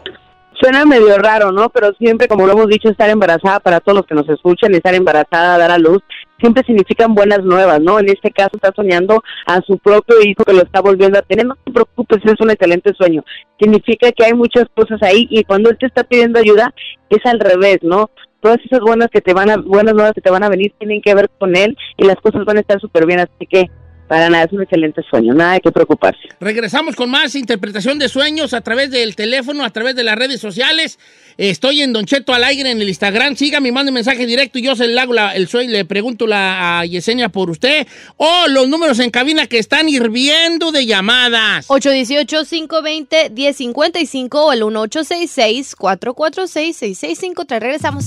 [0.58, 1.68] Suena medio raro, ¿no?
[1.68, 4.94] Pero siempre, como lo hemos dicho, estar embarazada para todos los que nos escuchan, estar
[4.94, 6.00] embarazada, dar a luz,
[6.44, 7.98] siempre significan buenas nuevas, ¿no?
[7.98, 11.46] En este caso está soñando a su propio hijo que lo está volviendo a tener.
[11.46, 13.24] No te preocupes, es un excelente sueño.
[13.58, 16.74] Significa que hay muchas cosas ahí y cuando él te está pidiendo ayuda
[17.08, 18.10] es al revés, ¿no?
[18.40, 21.00] Todas esas buenas que te van a, buenas nuevas que te van a venir tienen
[21.00, 23.70] que ver con él y las cosas van a estar súper bien, así que
[24.08, 26.20] para nada es un excelente sueño, nada de que preocuparse.
[26.40, 30.40] Regresamos con más interpretación de sueños a través del teléfono, a través de las redes
[30.40, 30.98] sociales.
[31.36, 33.34] Estoy en Don Cheto al aire en el Instagram.
[33.34, 36.78] Sígame, mande mensaje directo y yo se le hago la- el sueño, le pregunto la,
[36.80, 37.88] a Yesenia por usted.
[38.16, 41.66] O los números en cabina que están hirviendo de llamadas.
[41.68, 47.58] 818-520-1055 o el 1866-446-6653.
[47.60, 48.04] Regresamos.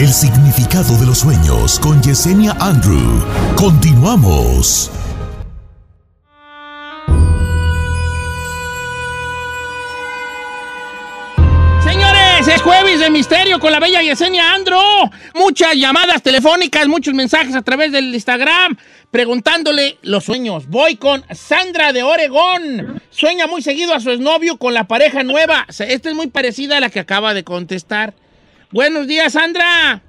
[0.00, 3.22] El significado de los sueños con Yesenia Andrew.
[3.54, 4.90] Continuamos.
[11.84, 14.80] Señores, es jueves de misterio con la bella Yesenia Andro.
[15.34, 18.78] Muchas llamadas telefónicas, muchos mensajes a través del Instagram
[19.10, 20.66] preguntándole los sueños.
[20.68, 23.02] Voy con Sandra de Oregón.
[23.10, 25.66] Sueña muy seguido a su exnovio con la pareja nueva.
[25.68, 28.14] Esta es muy parecida a la que acaba de contestar.
[28.72, 30.00] Buenos días, Sandra.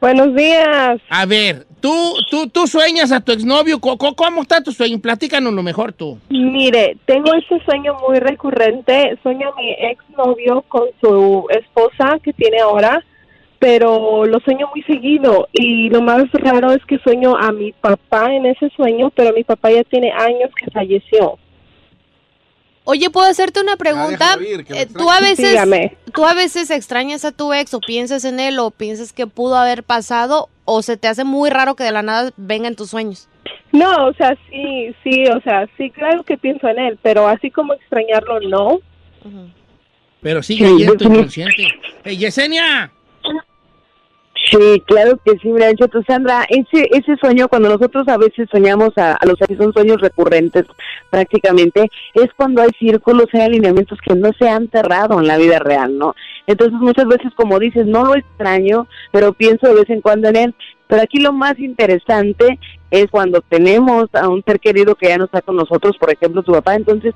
[0.00, 1.00] Buenos días.
[1.10, 1.92] A ver, tú,
[2.30, 3.80] tú, tú sueñas a tu exnovio.
[3.80, 5.00] ¿Cómo, cómo está tu sueño?
[5.00, 6.18] Platícanos lo mejor tú.
[6.28, 9.18] Mire, tengo este sueño muy recurrente.
[9.22, 13.04] Sueño a mi exnovio con su esposa que tiene ahora,
[13.58, 15.48] pero lo sueño muy seguido.
[15.52, 19.44] Y lo más raro es que sueño a mi papá en ese sueño, pero mi
[19.44, 21.38] papá ya tiene años que falleció.
[22.84, 24.36] Oye, ¿puedo hacerte una pregunta?
[24.40, 25.96] ir, Eh, tú a veces Dígame.
[26.12, 29.56] tú a veces extrañas a tu ex o piensas en él o piensas que pudo
[29.56, 32.90] haber pasado o se te hace muy raro que de la nada venga en tus
[32.90, 33.28] sueños.
[33.70, 37.50] No, o sea, sí, sí, o sea, sí, claro que pienso en él, pero así
[37.50, 38.80] como extrañarlo, no.
[40.20, 41.66] Pero sigue Sí, ahí en tu inconsciente.
[42.04, 42.90] ¡Hey, Yesenia!
[44.52, 48.90] Sí, claro que sí, mira, Cheto, Sandra, ese, ese sueño, cuando nosotros a veces soñamos
[48.98, 50.64] a, a los que son sueños recurrentes
[51.08, 55.58] prácticamente, es cuando hay círculos, hay alineamientos que no se han cerrado en la vida
[55.58, 56.14] real, ¿no?
[56.46, 60.36] Entonces muchas veces, como dices, no lo extraño, pero pienso de vez en cuando en
[60.36, 60.54] él.
[60.92, 62.58] Pero aquí lo más interesante
[62.90, 66.42] es cuando tenemos a un ser querido que ya no está con nosotros, por ejemplo,
[66.42, 67.14] tu papá, entonces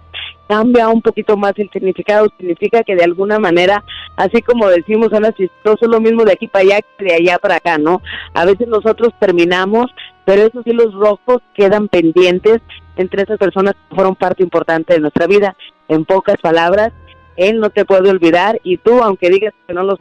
[0.49, 3.85] cambia un poquito más el significado, significa que de alguna manera,
[4.17, 7.39] así como decimos, suena chistoso, es lo mismo de aquí para allá que de allá
[7.39, 8.01] para acá, ¿no?
[8.33, 9.89] A veces nosotros terminamos,
[10.25, 12.63] pero esos hilos rojos quedan pendientes
[12.97, 15.55] entre esas personas que fueron parte importante de nuestra vida.
[15.89, 16.95] En pocas palabras,
[17.37, 19.99] él no te puede olvidar y tú, aunque digas que no lo,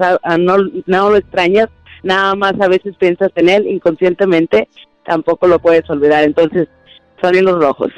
[0.86, 1.68] no lo extrañas,
[2.06, 4.70] nada más a veces piensas en él inconscientemente,
[5.06, 6.24] tampoco lo puedes olvidar.
[6.24, 6.70] Entonces,
[7.22, 7.91] son hilos rojos.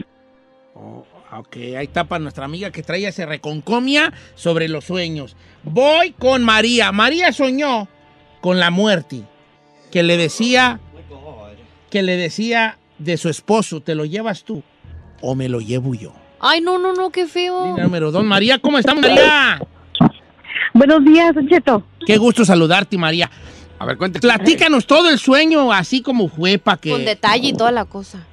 [0.74, 5.36] Oh, ok, ahí está para nuestra amiga que traía ese reconcomia sobre los sueños.
[5.64, 6.92] Voy con María.
[6.92, 7.90] María soñó
[8.40, 9.24] con la muerte,
[9.92, 10.80] que le decía,
[11.90, 14.64] que le decía de su esposo, ¿te lo llevas tú
[15.22, 16.14] o me lo llevo yo?
[16.40, 17.66] Ay, no, no, no, qué feo.
[17.66, 18.24] Línea número dos.
[18.24, 19.60] María, ¿cómo estás, María?
[20.74, 21.84] Buenos días, Don Cheto.
[22.06, 23.30] Qué gusto saludarte, María.
[23.80, 24.22] A ver, cuéntame.
[24.22, 27.06] Platícanos todo el sueño, así como fue, para Con que...
[27.06, 28.26] detalle y toda la cosa.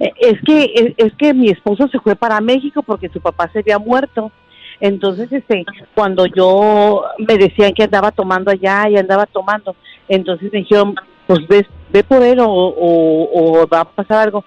[0.00, 3.48] Eh, Es que es, es que mi esposo se fue para México porque su papá
[3.52, 4.32] se había muerto.
[4.80, 9.74] Entonces, este, cuando yo me decían que andaba tomando allá y andaba tomando,
[10.08, 10.94] entonces me dijeron,
[11.26, 14.44] pues ve, ve por él o, o, o va a pasar algo.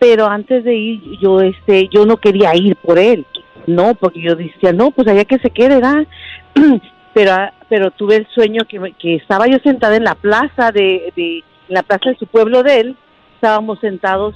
[0.00, 3.24] Pero antes de ir, yo, este, yo no quería ir por él,
[3.66, 6.06] no, porque yo decía, no, pues allá que se quede, ¿verdad?
[7.14, 10.72] pero, ah, pero tuve el sueño que, me- que estaba yo sentada en la plaza
[10.72, 12.96] de, de, en la plaza de su pueblo de él,
[13.34, 14.34] estábamos sentados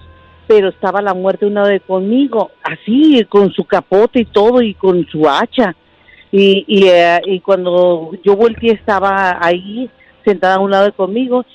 [0.49, 5.07] pero estaba la muerte una vez conmigo, así, con su capote y todo, y con
[5.07, 5.75] su hacha.
[6.31, 9.89] Y, y, eh, y cuando yo volteé estaba ahí,
[10.25, 11.47] sentada a un lado de conmigo,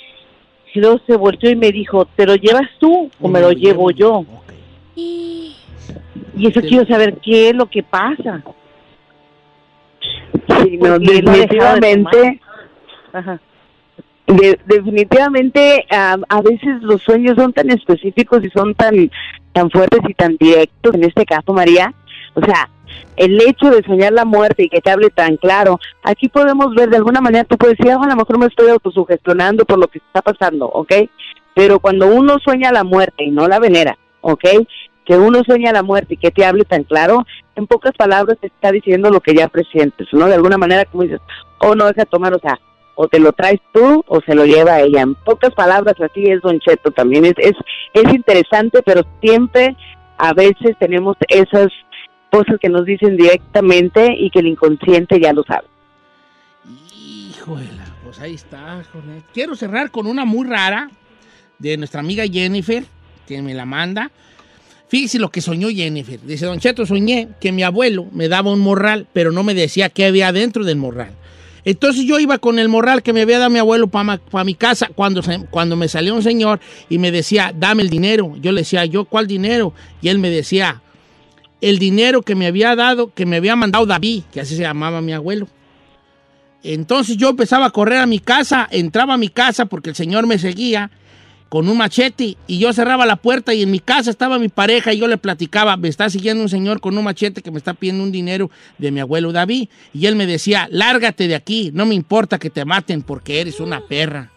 [0.73, 3.91] y luego se volteó y me dijo, ¿te lo llevas tú o me lo llevo
[3.91, 4.23] yo?
[6.35, 8.41] Y eso quiero saber qué es lo que pasa.
[10.63, 12.41] Sí, no, definitivamente.
[13.13, 13.39] Ajá.
[14.27, 19.09] de- definitivamente a, a veces los sueños son tan específicos y son tan
[19.53, 21.93] tan fuertes y tan directos en este caso María
[22.33, 22.69] o sea
[23.15, 26.89] el hecho de soñar la muerte y que te hable tan claro aquí podemos ver
[26.89, 29.87] de alguna manera tú puedes decir "Ah, a lo mejor me estoy autosugestionando por lo
[29.87, 30.91] que está pasando ¿ok?
[31.55, 34.43] pero cuando uno sueña la muerte y no la venera ¿ok?
[35.07, 38.47] Que uno sueña la muerte y que te hable tan claro en pocas palabras te
[38.47, 40.27] está diciendo lo que ya presientes ¿no?
[40.27, 41.21] de alguna manera como dices
[41.59, 42.59] oh no deja de tomar o sea
[42.99, 45.01] o te lo traes tú o se lo lleva ella.
[45.01, 47.25] En pocas palabras, así es Don Cheto también.
[47.25, 47.53] Es, es,
[47.93, 49.77] es interesante, pero siempre
[50.17, 51.67] a veces tenemos esas
[52.31, 55.67] cosas que nos dicen directamente y que el inconsciente ya lo sabe.
[56.99, 57.69] Híjole,
[58.03, 58.81] pues ahí está.
[58.91, 59.21] joder.
[59.31, 60.89] Quiero cerrar con una muy rara
[61.59, 62.83] de nuestra amiga Jennifer,
[63.27, 64.09] que me la manda.
[64.89, 66.19] Fíjese lo que soñó Jennifer.
[66.21, 69.89] Dice, Don Cheto, soñé que mi abuelo me daba un morral, pero no me decía
[69.89, 71.11] qué había dentro del morral.
[71.65, 74.89] Entonces yo iba con el morral que me había dado mi abuelo para mi casa
[74.95, 78.33] cuando, se- cuando me salió un señor y me decía, dame el dinero.
[78.41, 79.73] Yo le decía, ¿yo cuál dinero?
[80.01, 80.81] Y él me decía,
[81.59, 85.01] el dinero que me había dado, que me había mandado David, que así se llamaba
[85.01, 85.49] mi abuelo.
[86.63, 90.25] Entonces yo empezaba a correr a mi casa, entraba a mi casa porque el señor
[90.27, 90.89] me seguía
[91.49, 94.93] con un machete y yo cerraba la puerta y en mi casa estaba mi pareja
[94.93, 97.73] y yo le platicaba, me está siguiendo un señor con un machete que me está
[97.73, 101.85] pidiendo un dinero de mi abuelo David y él me decía, lárgate de aquí, no
[101.85, 104.31] me importa que te maten porque eres una perra.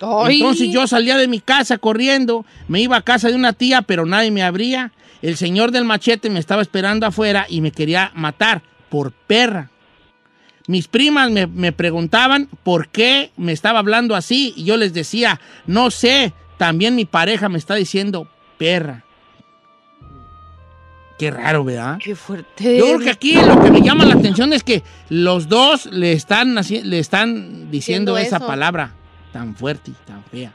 [0.00, 0.36] Ay.
[0.36, 4.04] Entonces yo salía de mi casa corriendo, me iba a casa de una tía, pero
[4.04, 4.92] nadie me abría.
[5.22, 9.70] El señor del machete me estaba esperando afuera y me quería matar por perra.
[10.66, 15.40] Mis primas me, me preguntaban por qué me estaba hablando así y yo les decía,
[15.66, 18.26] no sé, también mi pareja me está diciendo
[18.58, 19.04] perra.
[21.18, 21.98] Qué raro, ¿verdad?
[22.02, 22.76] Qué fuerte.
[22.78, 26.12] Yo creo que aquí lo que me llama la atención es que los dos le
[26.12, 28.46] están, le están diciendo Diciendo esa eso.
[28.46, 28.92] palabra
[29.32, 30.52] tan fuerte y tan fea.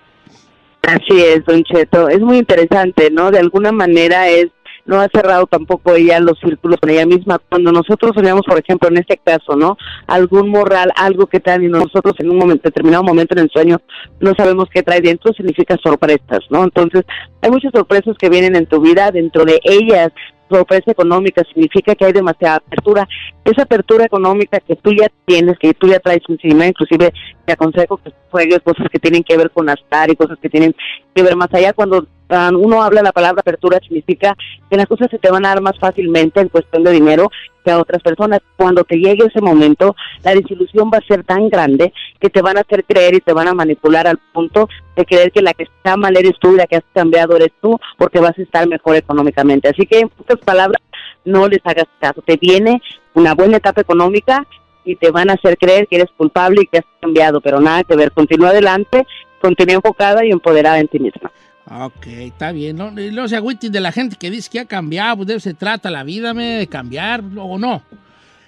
[0.83, 2.09] Así es, Don Cheto.
[2.09, 3.31] Es muy interesante, ¿no?
[3.31, 4.49] De alguna manera es
[4.85, 7.39] no ha cerrado tampoco ella los círculos con ella misma.
[7.49, 9.77] Cuando nosotros soñamos, por ejemplo, en este caso, ¿no?
[10.07, 13.81] Algún morral, algo que trae y nosotros en un momento, determinado momento en el sueño
[14.19, 16.63] no sabemos qué trae dentro, significa sorpresas, ¿no?
[16.63, 17.03] Entonces,
[17.41, 20.11] hay muchas sorpresas que vienen en tu vida, dentro de ellas
[20.51, 23.07] pobreza económica significa que hay demasiada apertura.
[23.45, 27.13] Esa apertura económica que tú ya tienes, que tú ya traes encima, inclusive
[27.45, 30.75] te aconsejo que juegues cosas que tienen que ver con estar y cosas que tienen
[31.15, 31.73] que ver más allá.
[31.73, 32.05] Cuando
[32.51, 34.35] uno habla la palabra apertura significa
[34.69, 37.29] que las cosas se te van a dar más fácilmente en cuestión de dinero
[37.63, 38.39] que a otras personas.
[38.55, 42.57] Cuando te llegue ese momento, la desilusión va a ser tan grande que te van
[42.57, 45.63] a hacer creer y te van a manipular al punto de creer que la que
[45.63, 48.67] está mal eres tú y la que has cambiado eres tú porque vas a estar
[48.67, 49.69] mejor económicamente.
[49.69, 50.81] Así que en pocas palabras,
[51.25, 52.21] no les hagas caso.
[52.21, 52.81] Te viene
[53.13, 54.45] una buena etapa económica
[54.83, 57.83] y te van a hacer creer que eres culpable y que has cambiado, pero nada
[57.83, 58.11] que ver.
[58.11, 59.05] Continúa adelante,
[59.39, 61.31] continúa enfocada y empoderada en ti misma.
[61.69, 62.75] Ok, está bien.
[62.75, 65.43] No, no se agüiten de la gente que dice que ha cambiado, pues de eso
[65.49, 67.83] se trata la vida, me, de cambiar o no.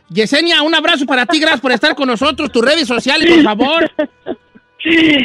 [0.10, 2.52] Yesenia, un abrazo para ti, gracias por estar con nosotros.
[2.52, 3.91] Tus redes sociales, por favor.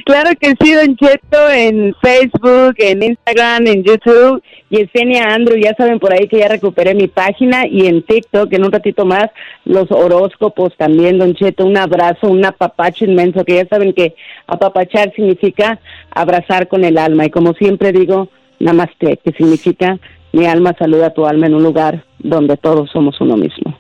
[0.05, 4.41] Claro que sí, Don Cheto, en Facebook, en Instagram, en YouTube,
[4.71, 8.65] Yesenia Andrew, ya saben por ahí que ya recuperé mi página y en TikTok, en
[8.65, 9.31] un ratito más,
[9.65, 14.15] los horóscopos también, Don Cheto, un abrazo, un apapacho inmenso, que ya saben que
[14.47, 18.29] apapachar significa abrazar con el alma y como siempre digo,
[18.61, 19.99] namaste, que significa
[20.33, 23.77] mi alma saluda a tu alma en un lugar donde todos somos uno mismo.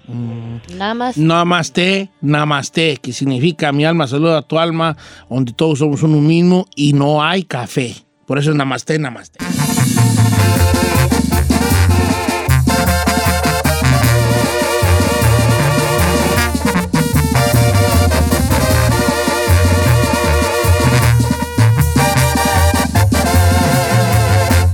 [0.94, 1.16] Más.
[1.16, 4.96] Namaste, namaste, que significa mi alma saluda a tu alma,
[5.28, 7.94] donde todos somos uno mismo y no hay café.
[8.26, 9.38] Por eso es namaste, namaste.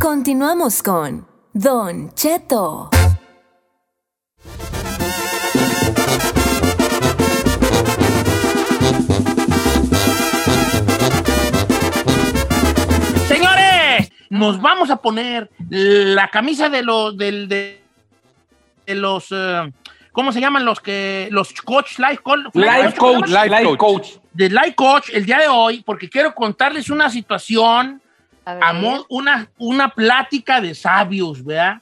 [0.00, 2.90] Continuamos con Don Cheto.
[13.28, 17.80] Señores, nos vamos a poner la camisa de los del de,
[18.84, 19.72] de los eh,
[20.10, 24.08] ¿cómo se llaman los que los coach life coach Life coach, life coach.
[24.32, 28.02] de life coach el día de hoy porque quiero contarles una situación
[28.44, 31.80] amor, una una plática de sabios, ¿verdad?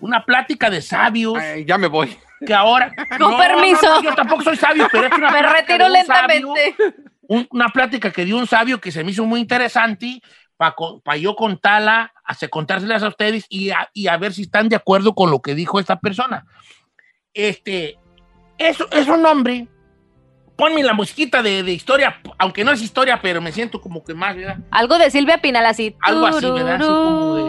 [0.00, 1.38] Una plática de sabios.
[1.66, 2.16] ya me voy.
[2.46, 2.92] Que ahora.
[3.18, 4.02] Con permiso.
[4.02, 6.74] yo tampoco soy sabio, pero es una Me retiro sabio, lentamente.
[7.22, 10.20] un- una plática que dio un sabio que se me hizo muy interesante
[10.56, 14.76] para yo contarla, hacer contárselas a ustedes y a, y a ver si están de
[14.76, 16.46] acuerdo con lo que dijo esta persona.
[17.34, 17.98] Este,
[18.58, 19.68] es, es un hombre.
[20.56, 24.14] Ponme la musiquita de, de historia, aunque no es historia, pero me siento como que
[24.14, 24.58] más, ¿verdad?
[24.70, 25.94] Algo de Silvia Pinal así.
[26.00, 26.76] Algo así, ¿verdad?
[26.76, 27.46] Así como de.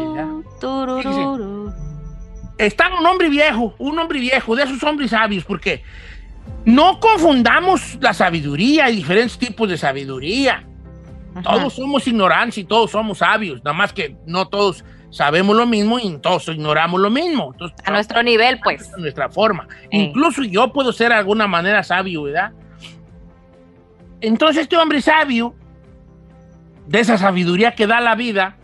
[2.58, 5.84] Está un hombre viejo, un hombre viejo, de esos hombres sabios, porque
[6.66, 10.64] no confundamos la sabiduría y diferentes tipos de sabiduría.
[11.44, 16.00] Todos somos ignorantes y todos somos sabios, nada más que no todos sabemos lo mismo
[16.00, 17.52] y todos ignoramos lo mismo.
[17.54, 18.92] Entonces, A nuestro nivel, pues.
[18.92, 19.68] a nuestra forma.
[19.92, 22.52] Incluso yo puedo ser de alguna manera sabio, ¿verdad?
[24.22, 25.54] Entonces este hombre sabio,
[26.88, 28.56] de esa sabiduría que da la vida,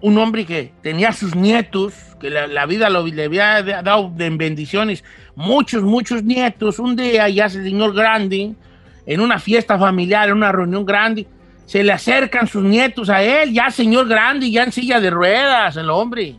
[0.00, 5.04] un hombre que tenía sus nietos, que la, vida lo- le había dado de bendiciones,
[5.34, 8.54] muchos, muchos nietos, un día ya ese señor grande,
[9.06, 11.26] en una fiesta familiar, en una reunión grande,
[11.66, 15.76] se le acercan sus nietos a él, ya señor grande, ya en silla de ruedas,
[15.76, 16.36] el hombre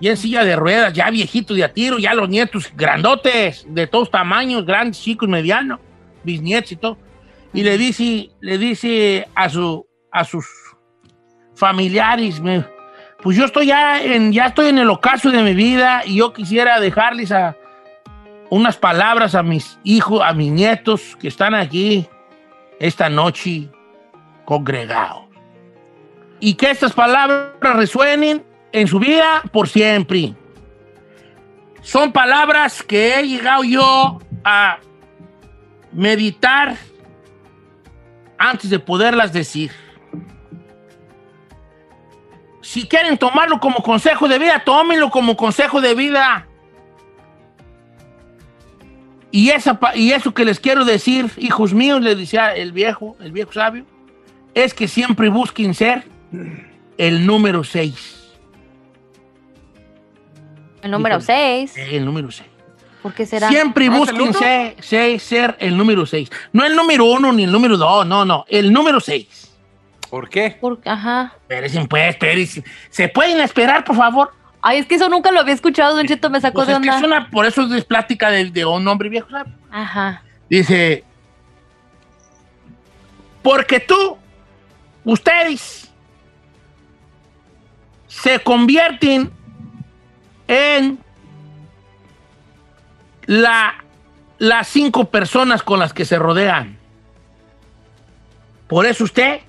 [0.00, 4.10] ya en silla de ruedas, ya viejito de tiro, ya los nietos grandotes, de todos
[4.10, 5.78] tamaños, grandes, chicos, medianos,
[6.24, 6.98] bisnietos y todo.
[7.54, 10.44] Y le dice, le dice a, su, a sus
[11.54, 12.42] familiares,
[13.22, 16.32] pues yo estoy ya en, ya estoy en el ocaso de mi vida y yo
[16.32, 17.56] quisiera dejarles a
[18.50, 22.06] unas palabras a mis hijos, a mis nietos que están aquí
[22.80, 23.68] esta noche
[24.44, 25.24] congregados.
[26.40, 30.34] Y que estas palabras resuenen en su vida por siempre.
[31.80, 34.78] Son palabras que he llegado yo a
[35.92, 36.76] meditar
[38.44, 39.70] antes de poderlas decir.
[42.60, 46.46] Si quieren tomarlo como consejo de vida, tómenlo como consejo de vida.
[49.30, 53.32] Y, esa, y eso que les quiero decir, hijos míos, le decía el viejo, el
[53.32, 53.84] viejo sabio,
[54.54, 56.04] es que siempre busquen ser
[56.98, 58.36] el número 6.
[60.82, 61.66] El número Híjole.
[61.66, 61.88] 6.
[61.90, 62.53] El número 6.
[63.04, 63.48] ¿Por qué será?
[63.50, 66.30] Siempre busquen ser, ser- ser el número 6.
[66.54, 69.50] No el número 1 ni el número 2, no, no, el número 6.
[70.08, 70.56] ¿Por qué?
[70.58, 71.34] Por- ajá.
[71.42, 72.64] Espérense, pues, espérense.
[72.88, 74.32] ¿Se pueden esperar, por favor?
[74.62, 76.78] Ay, es que eso nunca lo había escuchado, Don Cheto, me sacó Pues de es
[76.80, 76.98] que onda.
[76.98, 79.52] es una, por eso es plática de, de un hombre viejo, ¿sabes?
[79.70, 80.22] Ajá.
[80.48, 81.04] Dice,
[83.42, 84.16] porque tú,
[85.04, 85.90] ustedes,
[88.06, 89.30] se convierten
[90.48, 91.03] en
[93.26, 93.84] la,
[94.38, 96.78] las cinco personas con las que se rodean.
[98.68, 99.40] Por eso usted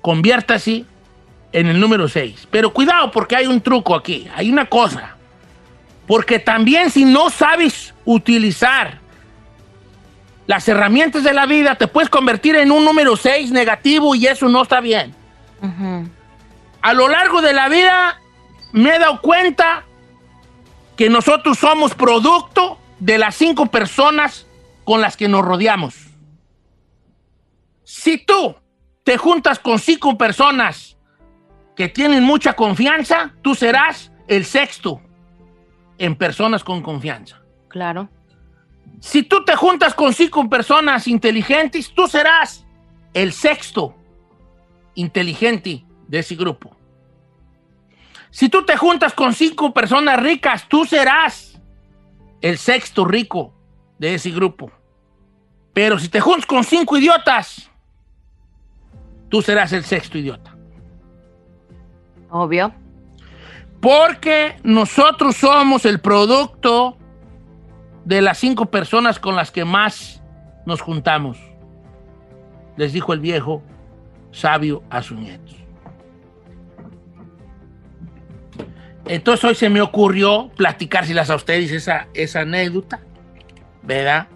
[0.00, 0.84] conviértase
[1.52, 2.48] en el número 6.
[2.50, 5.16] Pero cuidado porque hay un truco aquí, hay una cosa.
[6.06, 8.98] Porque también si no sabes utilizar
[10.46, 14.48] las herramientas de la vida, te puedes convertir en un número 6 negativo y eso
[14.48, 15.14] no está bien.
[16.80, 18.20] A lo largo de la vida
[18.72, 19.84] me he dado cuenta
[20.98, 24.48] que nosotros somos producto de las cinco personas
[24.82, 25.94] con las que nos rodeamos.
[27.84, 28.56] Si tú
[29.04, 30.98] te juntas con cinco personas
[31.76, 35.00] que tienen mucha confianza, tú serás el sexto
[35.98, 37.40] en personas con confianza.
[37.68, 38.08] Claro.
[38.98, 42.66] Si tú te juntas con cinco personas inteligentes, tú serás
[43.14, 43.94] el sexto
[44.96, 46.77] inteligente de ese grupo.
[48.30, 51.60] Si tú te juntas con cinco personas ricas, tú serás
[52.40, 53.54] el sexto rico
[53.98, 54.70] de ese grupo.
[55.72, 57.70] Pero si te juntas con cinco idiotas,
[59.28, 60.56] tú serás el sexto idiota.
[62.30, 62.72] Obvio.
[63.80, 66.96] Porque nosotros somos el producto
[68.04, 70.22] de las cinco personas con las que más
[70.66, 71.38] nos juntamos.
[72.76, 73.62] Les dijo el viejo
[74.30, 75.57] sabio a sus nietos.
[79.08, 83.00] Entonces hoy se me ocurrió platicárselas a ustedes esa, esa anécdota,
[83.82, 84.28] ¿verdad?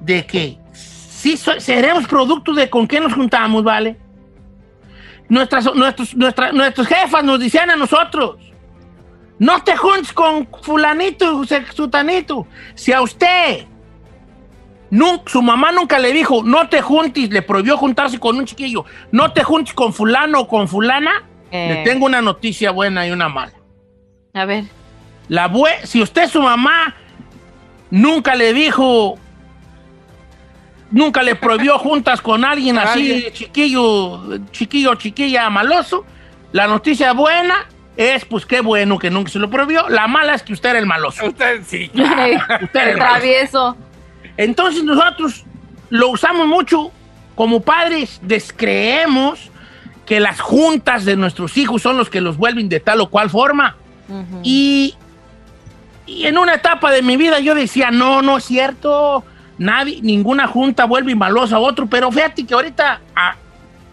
[0.00, 3.98] De que sí seremos producto de con qué nos juntamos, ¿vale?
[5.28, 8.36] Nuestras, nuestros, nuestra- nuestros jefas nos decían a nosotros,
[9.38, 11.42] no te juntes con fulanito,
[11.74, 12.46] sutanito.
[12.74, 13.66] Si a usted,
[15.26, 19.32] su mamá nunca le dijo, no te juntes, le prohibió juntarse con un chiquillo, no
[19.32, 21.84] te juntes con fulano o con fulana, le Eh.
[21.84, 23.52] tengo una noticia buena y una mala.
[24.34, 24.64] A ver.
[25.28, 26.94] La bue- si usted, su mamá,
[27.90, 29.18] nunca le dijo,
[30.90, 36.04] nunca le prohibió juntas con alguien así, chiquillo, chiquillo, chiquilla, maloso,
[36.52, 39.88] la noticia buena es, pues qué bueno que nunca se lo prohibió.
[39.88, 41.26] La mala es que usted era el maloso.
[41.26, 41.90] Usted sí.
[41.94, 42.26] Usted era
[42.92, 42.96] el maloso.
[42.96, 43.76] Travieso.
[44.36, 45.44] Entonces nosotros
[45.90, 46.90] lo usamos mucho
[47.34, 49.49] como padres, descreemos
[50.10, 53.30] que las juntas de nuestros hijos son los que los vuelven de tal o cual
[53.30, 53.76] forma.
[54.42, 54.96] Y,
[56.04, 59.22] y en una etapa de mi vida yo decía, no, no es cierto,
[59.56, 63.36] nadie, ninguna junta vuelve malosa a otro, pero fíjate que ahorita, ah,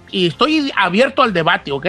[0.10, 1.86] y estoy abierto al debate, ¿ok?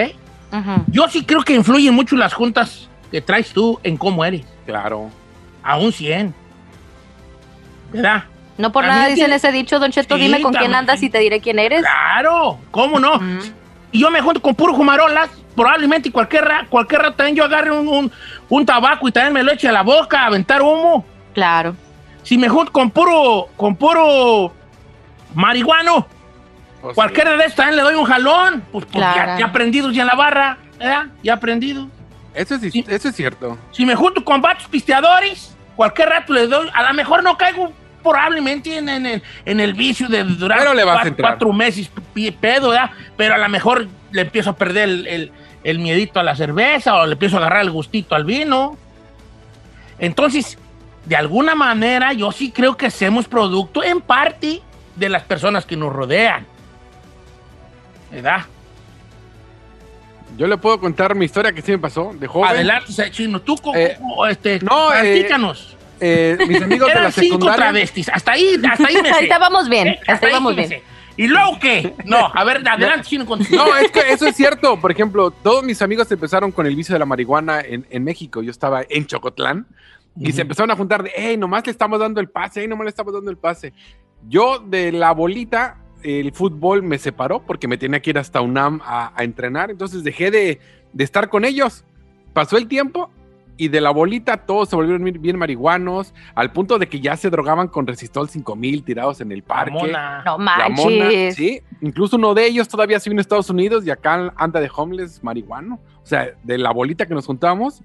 [0.89, 4.45] Yo sí creo que influyen mucho las juntas que traes tú en cómo eres.
[4.67, 5.09] Claro.
[5.63, 6.35] A un 100.
[7.95, 8.25] ¿Verdad?
[8.59, 11.03] No por También nada dicen tiene- ese dicho, Don Cheto, Sí, dime con quién andas
[11.03, 11.81] y te diré quién eres.
[11.81, 13.19] Claro, ¿cómo no?
[13.93, 17.89] Y yo me junto con puro jumarolas, probablemente cualquier, cualquier rato también yo agarre un,
[17.89, 18.13] un-
[18.49, 21.05] un tabaco y también me lo eche a la boca, a aventar humo.
[21.35, 21.75] Claro.
[22.23, 24.53] Si me junto con puro, con puro
[25.35, 26.07] marihuano,
[26.81, 28.63] Pues cualquiera de estos también le doy un jalón.
[28.71, 29.39] Pues, pues ya, Claro.
[29.41, 31.07] ya aprendidos ya en la barra, ¿verdad?
[31.23, 31.89] Ya aprendido.
[32.35, 33.59] Eso es, eso es cierto.
[33.73, 37.73] Si me junto con vatos pisteadores, cualquier rato les doy, a lo mejor no caigo
[38.09, 41.91] probablemente en, en- en- el vicio de durar Pero le vas a cuatro, meses
[42.41, 42.91] pedo, ¿verdad?
[43.17, 45.33] Pero a lo mejor le empiezo a perder el, el-
[45.65, 48.77] el miedito a la cerveza o le empiezo a agarrar el gustito al vino.
[49.99, 50.57] Entonces,
[51.05, 54.63] de alguna manera, yo sí creo que hacemos producto en parte
[54.97, 56.47] de las personas que nos rodean.
[58.11, 58.43] ¿Verdad?
[60.37, 62.51] Yo le puedo contar mi historia que sí me pasó de joven.
[62.51, 63.41] Adelante, Chino.
[63.41, 63.99] Tú, Eh,
[64.31, 65.77] este, no, eh, platícanos.
[66.01, 67.57] Eh, mis amigos de Eran la cinco secundaria.
[67.57, 68.09] travestis.
[68.09, 69.15] Hasta ahí, hasta ahí me sé.
[69.15, 70.69] Ahorita vamos bien, Eh, hasta ahí vamos bien.
[70.69, 70.83] sé.
[71.17, 71.95] ¿Y luego qué?
[72.05, 73.25] No, a ver, adelante, Chino.
[73.25, 74.81] No, es que eso es cierto.
[74.81, 78.41] Por ejemplo, todos mis amigos empezaron con el vicio de la marihuana en, en México.
[78.41, 79.67] Yo estaba en Chocotlán
[80.21, 82.85] y se empezaron a juntar de, hey, nomás le estamos dando el pase, hey, nomás
[82.85, 83.73] le estamos dando el pase.
[84.29, 88.81] Yo de la bolita, el fútbol me separó porque me tenía que ir hasta UNAM
[88.85, 89.73] a, a entrenar.
[89.73, 90.61] Entonces dejé de,
[90.93, 91.85] de estar con ellos.
[92.33, 93.11] Pasó el tiempo
[93.59, 97.17] y de la bolita todos se volvieron bien- bien marihuanos, al punto de que ya
[97.17, 99.73] se drogaban con Resistol 5000 tirados en el parque.
[99.73, 100.23] mona.
[100.25, 101.35] No La mona, manches.
[101.35, 101.61] sí.
[101.83, 105.23] Incluso uno de ellos todavía se vino a Estados Unidos y acá anda de homeless
[105.23, 105.81] marihuano.
[106.03, 107.83] O sea, de la bolita que nos juntamos,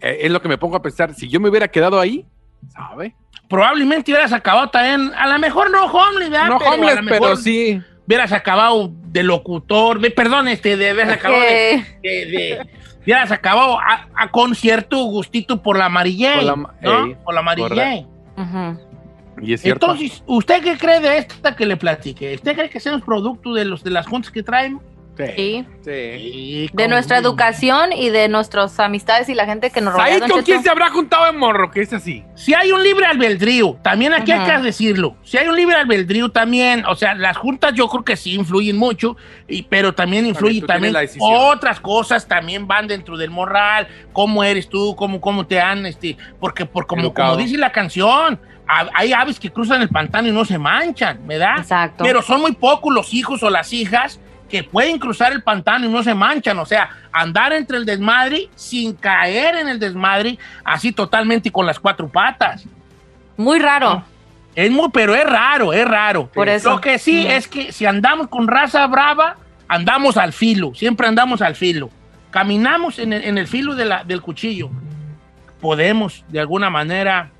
[0.00, 1.14] eh, es lo que me pongo a pensar.
[1.14, 2.26] Si yo me hubiera quedado ahí,
[2.68, 3.14] ¿sabe?
[3.48, 6.48] Probablemente hubieras acabado también, a lo mejor no homeless, ¿verdad?
[6.48, 7.80] No Pero homeless, pero sí.
[8.06, 12.08] Hubieras acabado de locutor, de, perdón, este, de hubieras acabado de, ¿Qué?
[12.08, 12.70] de- de-
[13.06, 17.06] hubieras acabado a, a con cierto gustito por la amarillé, Por la ma- ¿no?
[17.06, 17.68] ey, por la amarillé.
[17.68, 18.08] correcto.
[18.36, 18.80] Ujú.
[19.42, 19.86] Y es cierto.
[19.92, 22.34] Entonces, ¿usted qué cree de esta que le platiqué?
[22.34, 24.80] ¿Usted cree que seamos producto de los de las juntas que traen?
[25.16, 25.66] Sí.
[25.82, 30.06] Sí, De nuestra educación y de nuestras amistades y la gente que nos rodea.
[30.14, 31.70] ¿Ahí con quién se habrá juntado en morro?
[31.70, 32.24] Que es así.
[32.34, 34.56] Si hay un libre albedrío, también aquí hay Ajá.
[34.56, 35.16] que decirlo.
[35.22, 38.76] Si hay un libre albedrío también, o sea, las juntas yo creo que sí influyen
[38.76, 39.16] mucho,
[39.48, 41.30] y, pero también influye también, decisión.
[41.32, 46.16] otras cosas también van dentro del moral, cómo eres tú, cómo, cómo te han, este,
[46.40, 50.32] porque por como, como dice la canción, ha- hay aves que cruzan el pantano y
[50.32, 51.58] no se manchan, ¿verdad?
[51.58, 52.04] Exacto.
[52.04, 55.88] Pero son muy pocos los hijos o las hijas que pueden cruzar el pantano y
[55.88, 60.92] no se manchan, o sea, andar entre el desmadre sin caer en el desmadre, así
[60.92, 62.64] totalmente y con las cuatro patas.
[63.36, 64.04] Muy raro.
[64.54, 66.28] Es muy, pero es raro, es raro.
[66.32, 66.70] Por eso.
[66.70, 69.36] Lo que sí es que si andamos con raza brava,
[69.68, 71.90] andamos al filo, siempre andamos al filo.
[72.30, 74.70] Caminamos en el, en el filo de la- del cuchillo.
[75.60, 77.30] Podemos, de alguna manera,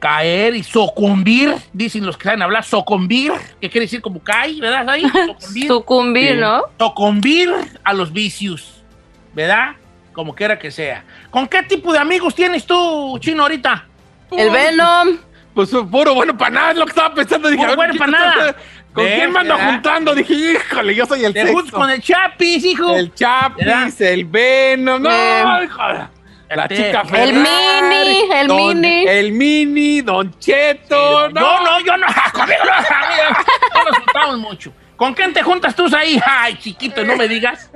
[0.00, 4.88] caer y sucumbir, dicen los que saben hablar, sucumbir, que quiere decir como cae, ¿verdad?
[4.88, 5.02] Ahí,
[5.38, 5.68] sucumbir.
[5.68, 6.36] Sucumbir, Sí.
[6.40, 6.62] ¿no?
[6.78, 7.50] Sucumbir
[7.84, 8.82] a los vicios,
[9.34, 9.72] ¿verdad?
[10.12, 11.04] Como quiera que sea.
[11.30, 13.86] ¿Con qué tipo de amigos tienes tú, Chino, ahorita?
[14.32, 15.18] El Venom.
[15.54, 17.48] Pues puro bueno para nada, es lo que estaba pensando.
[17.48, 18.56] Dije, Puro bueno ¿quién pa' está- nada.
[18.92, 19.70] ¿Con ¿Ves, quién me ando verdad?
[19.72, 20.14] juntando?
[20.14, 21.76] Dije, híjole, yo soy el Te sexto.
[21.76, 22.96] con el Chapis, hijo.
[22.96, 24.00] El Chapis, ¿Verdad?
[24.02, 25.64] el Venom, no, Eh.
[25.64, 25.80] hijo,
[26.56, 27.32] la Este, chica El Ferrari,
[27.88, 29.04] Mini, el Don- Mini.
[29.06, 34.72] El Mini, Don Cheto, Yo no, yo no, conmigo no, no nos juntamos mucho.
[34.96, 36.20] ¿Con quién te juntas tú ahí?
[36.26, 37.70] Ay, chiquito, no me digas.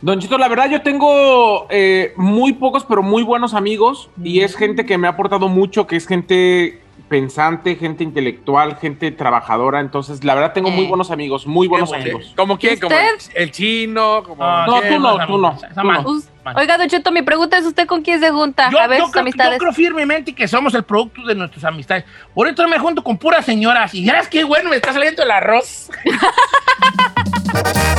[0.00, 4.56] Don Chito, la verdad yo tengo eh, muy pocos, pero muy buenos amigos y es
[4.56, 6.80] gente que me ha aportado mucho, que es gente
[7.10, 9.80] pensante, gente intelectual, gente trabajadora.
[9.80, 10.88] Entonces, la verdad tengo muy Eh.
[10.88, 12.04] buenos amigos, muy buenos bueno.
[12.04, 12.32] amigos.
[12.36, 12.78] ¿Como quién?
[12.80, 13.32] Como el, ¿Usted?
[13.36, 14.42] el chino, como...
[14.42, 16.54] Ah, No, tú no, tú no, tú no.
[16.56, 18.70] Oiga, Don Cheto, mi pregunta es: ¿usted con quién se junta?
[18.70, 19.58] Yo, a ver yo sus creo, yo amistades.
[19.58, 22.04] creo firmemente que somos el producto de nuestras amistades.
[22.32, 23.92] Por eso me junto con puras señoras.
[23.94, 25.90] Y verás qué bueno me está saliendo el arroz.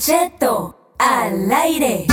[0.00, 2.06] Cheto al aire.